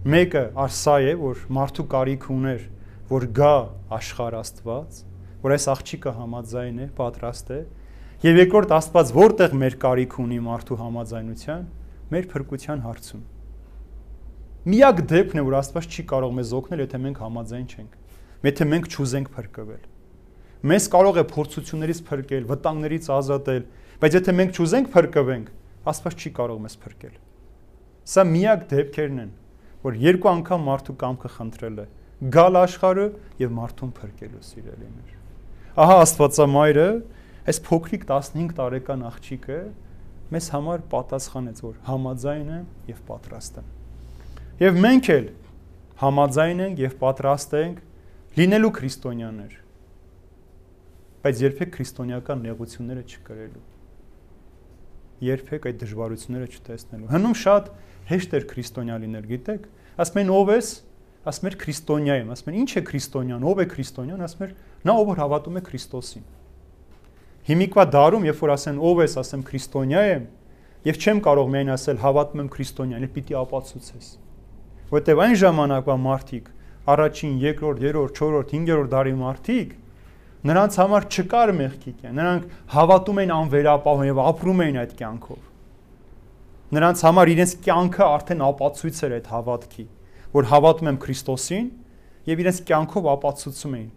[0.01, 2.61] Մեկը արսա է, որ մարդու կարիք ուներ,
[3.05, 3.49] որ գա
[3.93, 4.95] աշխարհ Աստված,
[5.43, 7.59] որ այս աղջիկը համաձայն է, պատրաստ է,
[8.25, 11.67] եւ երկրորդ Աստված որտեղ մեր կարիք ունի մարդու համաձայնության,
[12.17, 13.21] մեր փրկության հարցում։
[14.73, 17.93] Միակ դեպքն է, որ Աստված չի կարող մեզ օգնել, եթե մենք համաձայն չենք,
[18.49, 19.85] եթե մենք չուզենք փրկվել։
[20.61, 23.63] մեզ կարող է փորձություններից փրկել, վտանգներից ազատել,
[24.01, 25.47] բայց եթե մենք չուզենք փրկվենք,
[25.91, 27.15] Աստված չի կարող մեզ փրկել։
[28.11, 29.31] Սա միակ դեպքերն են,
[29.85, 31.85] որ երկու անգամ մարդու կամքը խնդրել է
[32.35, 33.05] գալ աշխարհը
[33.41, 35.13] եւ մարդուն փրկելու սիրելիներ։
[35.81, 36.87] Ահա Աստվածամայրը
[37.51, 39.61] այս փոքրիկ 15 տարեկան աղջիկը
[40.31, 43.71] մեզ համար պատասխանեց, որ համաձայն եմ եւ պատրաստ եմ։
[44.61, 45.25] Եվ մենք էլ
[46.01, 47.81] համաձայն ենք եւ պատրաստ ենք
[48.37, 49.57] լինելու քրիստոնյաներ
[51.21, 53.63] բայց երբեք քրիստոնեական նեղությունները չկրելու
[55.27, 57.67] երբեք այդ դժվարությունները չտեսնելու հնում շատ
[58.11, 59.65] հեշտ էր քրիստոնյա լինել գիտեք
[60.03, 60.69] ասում են ով ես
[61.31, 64.53] ասում էր քրիստոնյա եմ ասում են ինչ է քրիստոնյան ով է քրիստոնյան ասում էր
[64.87, 66.25] նա ով որ հավատում է քրիստոսին
[67.51, 70.25] հիմիկվա դարում երբ որ ասեն ով ես ասեմ քրիստոնյա եմ
[70.91, 74.09] եւ չեմ կարող միայն ասել հավատում եմ քրիստոնյան էլ պիտի ապացուցես
[74.91, 76.49] որտեվ այն ժամանակվա մարդիկ
[76.91, 79.75] առաջին, երկրորդ, երրորդ, չորրորդ, հինգերորդ դարի մարդիկ
[80.41, 85.41] Նրանց համար չկար մեղքի կյանք։ Նրանք հավատում էին անվերապահ եւ ապրում էին այդ կյանքով։
[86.71, 89.85] Նրանց համար իրենց կյանքը արդեն ապացույց էր այդ հավատքի,
[90.35, 91.67] որ հավատում եմ Քրիստոսին
[92.31, 93.89] եւ իրենց կյանքով ապացուցում էին։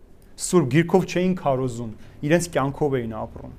[0.45, 1.93] Սուրբ Գիրքով չէին քարոզում,
[2.27, 3.55] իրենց կյանքով էին ապրում։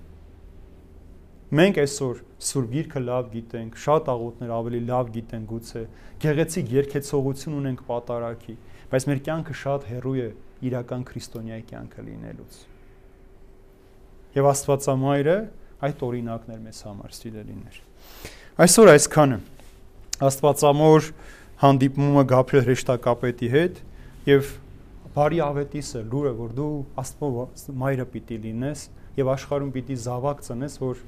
[1.55, 5.87] Մենք այսօր Սուրբ Գիրքը լավ գիտենք, շատ աղոթներ ավելի լավ գիտենք գուցե,
[6.25, 8.59] գեղեցիկ երկեցողություն ունենք պատարակի,
[8.91, 10.29] բայց մեր կյանքը շատ հեռու է
[10.65, 12.63] իրական քրիստոնյայի կյանքը լինելուց
[14.35, 15.35] եւ Աստվածամայրը
[15.87, 17.77] այդ օրինակն էր մեզ համար սիրելիներ։
[18.55, 19.37] Այսօր այսքանը
[20.23, 21.07] Աստվածամոր
[21.59, 23.79] հանդիպումը Գաբրիել հրեշտակապետի հետ
[24.29, 24.51] եւ
[25.15, 26.67] բարի ավետիսը լուրը որ դու
[27.03, 28.83] Աստվածամայրը պիտի լինես
[29.19, 31.01] եւ աշխարհում պիտի զավակ ծնես որ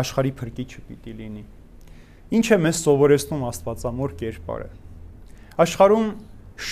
[0.00, 1.44] աշխարհի փրկիչը պիտի լինի։
[2.40, 4.70] Ինչ է մեզ սովորեցնում Աստվածամոր կերպարը։
[5.60, 6.08] Աշխարհում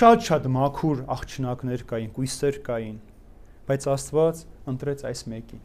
[0.00, 2.96] շատ-շատ մաքուր աղջնակներ կային, կույսեր կային,
[3.68, 5.62] բայց Աստված ընտրեց այս մեկին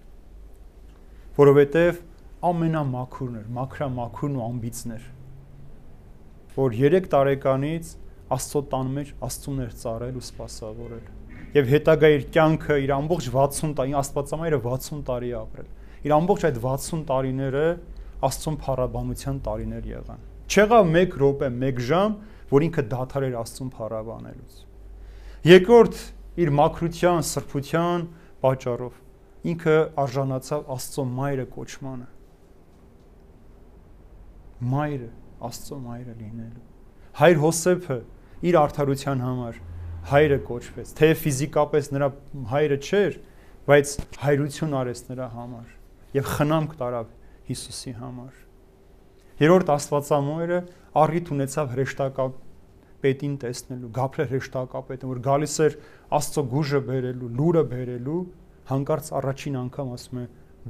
[1.37, 1.99] որովհետև
[2.47, 5.05] ամենամաքուրն էր, մաքրամաքուրն ու ամբիցն էր։
[6.57, 7.89] Որ 3 տարեկանից
[8.27, 11.05] Աստծո տան մեջ Աստծուն էր ծառել ու սпасավորել։
[11.57, 15.69] Եվ հետագա իր կյանքը իր ամբողջ 60 տարի, Աստվածամայրը 60 տարի ապրել։
[16.07, 17.63] Իր ամբողջ այդ 60 տարիները
[18.27, 22.17] Աստծուն փառաբանության տարիներ եղան։ Չեղավ 1 րոպե, 1 ժամ,
[22.51, 24.59] որ ինքը դադարեր Աստծուն փառաբանելուց։
[25.47, 26.03] Երկրորդ
[26.43, 28.05] իր մաքրության, սրբության
[28.43, 29.01] պատճառով
[29.53, 32.07] ինքը արժանացավ Աստծո մայրը կոչմանը
[34.57, 35.09] Մայրը,
[35.47, 36.63] Աստծո մայրը լինելու։
[37.17, 37.97] Հայր Հոսեփը
[38.47, 39.59] իր արդարության համար
[40.07, 42.09] հայրը կոչվեց։ Թե ֆիզիկապես նրա
[42.51, 43.17] հայրը չէր,
[43.67, 43.93] բայց
[44.23, 45.71] հայրություն արեց նրա համար
[46.17, 47.09] եւ խնամք տարավ
[47.47, 48.35] Հիսուսի համար։
[49.43, 50.59] Երորդ Աստվածամոյրը
[50.97, 52.37] առիթ ունեցավ հրեշտակապ
[53.03, 55.75] պետին տեսնելու, Գաբրիել հրեշտակապետը, որ գալիս էր
[56.17, 58.21] Աստծո գուժը բերելու, լուրը բերելու
[58.71, 60.25] հանկարծ առաջին անգամ ասում է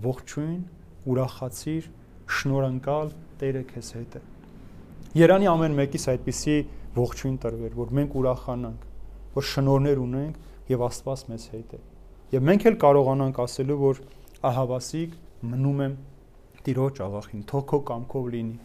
[0.07, 0.59] ողջույն,
[1.07, 1.87] ուրախացիր,
[2.27, 4.21] շնորհանկալ Տերը քեզ հետ է։
[5.17, 6.55] Երանի ամեն մեկից այդպիսի
[6.97, 8.85] ողջույն տրվեր, որ մենք ուրախանանք,
[9.37, 11.79] որ շնորհներ ունենք եւ Աստված մեզ հետ է։
[12.33, 14.01] Եվ մենք էլ կարողանանք ասելու, որ
[14.51, 15.11] ահավասիկ
[15.47, 15.97] մնում եմ
[16.67, 18.57] Տիրոջ աղախին, թող քո կամքով լինի։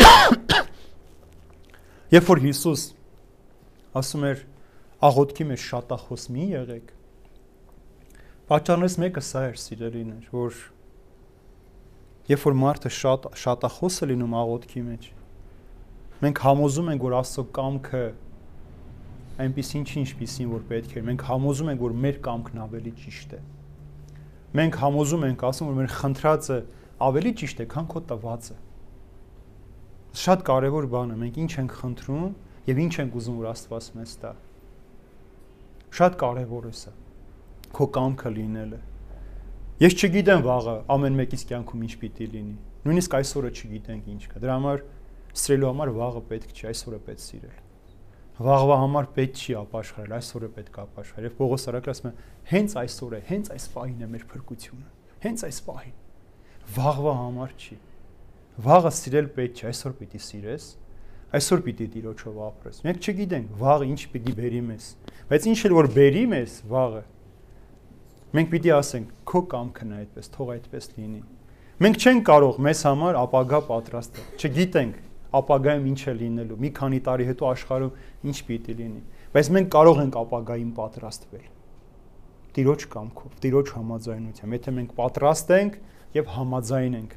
[2.16, 2.82] Երբ որ Հիսուս
[4.00, 4.42] ասում էր
[5.10, 6.86] աղոթքի մեջ շատախոս մի եղեք,
[8.50, 10.56] Պատճառներից մեկը սա էր սիրելիներ, որ
[12.30, 15.06] երբ որ մարդը շատ շատախոս է լինում աղոթքի մեջ,
[16.20, 18.02] մենք համոզում ենք, որ Աստծո կամքը
[19.40, 23.40] այնպեսին չի ինչպեսին որ պետք է։ Մենք համոզում ենք, որ մեր կամքն ավելի ճիշտ է։
[24.60, 26.58] Մենք համոզում ենք, ասում որ մեր խնդրածը
[27.08, 28.56] ավելի ճիշտ է, քան քո տվածը։
[30.20, 32.32] Շատ կարևոր բան է, մենք ինչ ենք խնդրում
[32.68, 34.32] եւ ինչ ենք ուզում որ Աստված մեզ տա։
[36.00, 36.92] Շատ կարևոր է սա
[37.70, 38.78] քո կամքը լինելը։
[39.80, 44.56] Ես չգիտեմ վաղը ամեն մեկից կյանքում ինչ պիտի լինի։ Նույնիսկ այսօրը չգիտենք ինչ կա։ Դրա
[44.58, 44.82] համար
[45.40, 47.54] սիրելու համար վաղը պետք չի, այսօրը պետք սիրել։
[48.44, 52.12] Վաղվա համար պետք չի ապաշխարել, այսօրը պետք է ապաշխարել։ Եվ Պողոս Արաքը ասում է,
[52.50, 54.86] հենց այսօր է, հենց այս պահին է մեր փրկությունը։
[55.24, 55.96] Հենց այս պահին։
[56.76, 57.80] Վաղվա համար չի։
[58.68, 60.68] Վաղը սիրել պետք չի, այսօր պիտի սիրես,
[61.40, 64.86] այսօր պիտի տիրոջով ապրես։ Մենք չգիտենք վաղը ինչ պիտի բերի մեզ,
[65.30, 67.02] բայց ինչ էլ որ բերի մեզ վաղը,
[68.30, 71.20] Մենք պիտի ասենք, քո կամքն է այդպես, թող այդպես լինի։
[71.82, 74.98] Մենք չենք կարող մեզ համար ապագա պատրաստել։ Չգիտենք
[75.40, 79.02] ապագայում ինչ է լինելու, մի քանի տարի հետո աշխարհում ինչ պիտի լինի,
[79.34, 81.48] բայց մենք կարող ենք ապագային պատրաստվել։
[82.50, 85.80] Տիրոջ կամքով, Տիրոջ համաձայնությամբ։ Եթե մենք պատրաստ ենք
[86.20, 87.16] եւ համաձայն ենք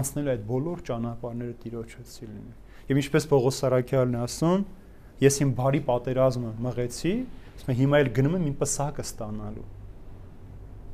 [0.00, 2.56] անցնել այդ բոլոր ճանապարհները Տիրոջ հետ սիրելին։
[2.90, 4.64] Եվ ինչպես Պողոս Սարաքյանն ասում,
[5.24, 7.14] ես իմ բարի պատերազմը մղեցի,
[7.56, 9.68] ասում եմ հիմա էլ գնում եմ իմ պսակը ստանալու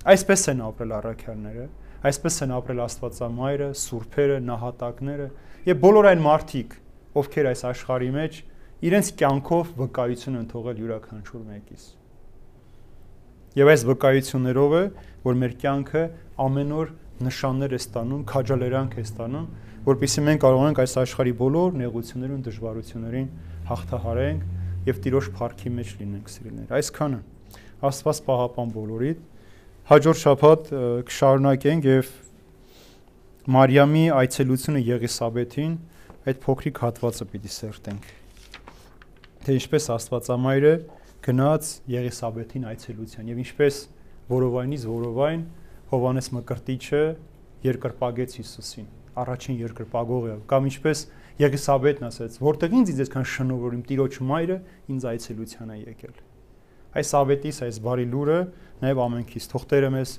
[0.06, 1.66] Այսպես են ապրել առաքյալները,
[2.06, 5.28] այսպես են ապրել Աստվածամայրը, սուրբերը, նահատակները
[5.66, 6.76] եւ բոլոր այն մարդիկ,
[7.16, 8.38] ովքեր այս աշխարհի մեջ
[8.86, 11.86] իրենց կյանքով վկայություն են թողել յուրաքանչյուր մեկից։
[13.56, 14.84] Եվ այս վկայություններով է,
[15.26, 16.02] որ մեր կյանքը
[16.46, 16.90] ամեն օր
[17.26, 19.46] նշաններ է ստանում, քաջալերանք է ստանում,
[19.86, 23.30] որpիսի մենք կարողանանք այս աշխարհի բոլոր նեղություններուն, դժվարություններին
[23.70, 24.44] հաղթահարենք
[24.86, 27.20] եւ Տիրոջ փառքի մեջ լինենք, սիրելիներ։ Այսքանը
[27.86, 29.24] Աստված պահապան բոլորիդ։
[29.86, 30.70] Հաջորդ շաբաթ
[31.06, 32.08] կշարունակենք եւ
[33.54, 35.76] Մարիամի այցելությունը Եղիսաբեթին
[36.26, 38.08] այդ փոքրիկ հատվածը պիտի սերտենք
[39.46, 40.74] թե ինչպես Աստվածամայրը
[41.28, 43.80] գնաց Եղիսաբեթին այցելության եւ ինչպես
[44.34, 45.48] որովայնից որովայն
[45.94, 47.06] Հովանես Մկրտիչը
[47.70, 51.08] երկրպագեց Հիսուսին առաջին երկրպագողը կամ ինչպես
[51.46, 54.62] Եղիսաբեթն ասաց որտեղ ինձ ինձ այսքան շնորհում Տիրոջ մայրը
[54.96, 56.25] ինձ այցելության է եկել
[56.96, 58.38] այս ավետիս այս բարի լուրը
[58.82, 60.12] նաև ամենքից թողտերը մեզ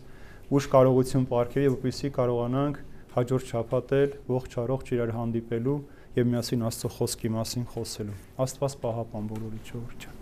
[0.57, 2.81] ուշ կարողություն ապարգևի որպեսզի կարողանանք
[3.17, 5.77] հաջորդ շաբաթել ողջ առողջ իրար հանդիպելու
[6.17, 10.13] եւ միասին Աստծո խոսքի մասին խոսելու։ Աստված պահապան բոլորի ճորճը։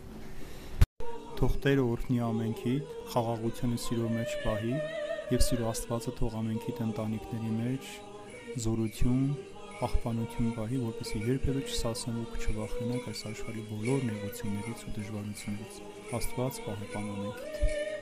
[1.39, 4.73] Թող Տերը օրհնի ամենքիդ, խաղաղությունը սիրո մեջ պահի
[5.35, 7.91] եւ սիրո Աստվածը թող ամենքիդ ընտանիքների մեջ
[8.65, 9.25] զորություն,
[9.81, 17.07] պահպանություն պահի, որպեսզի երբևէ չսասնեն ու չվախենաք այս աշխարհի բոլոր նեղություններից ու դժվարություններից։ Աստված պահապան
[17.15, 17.94] ամենքիդ։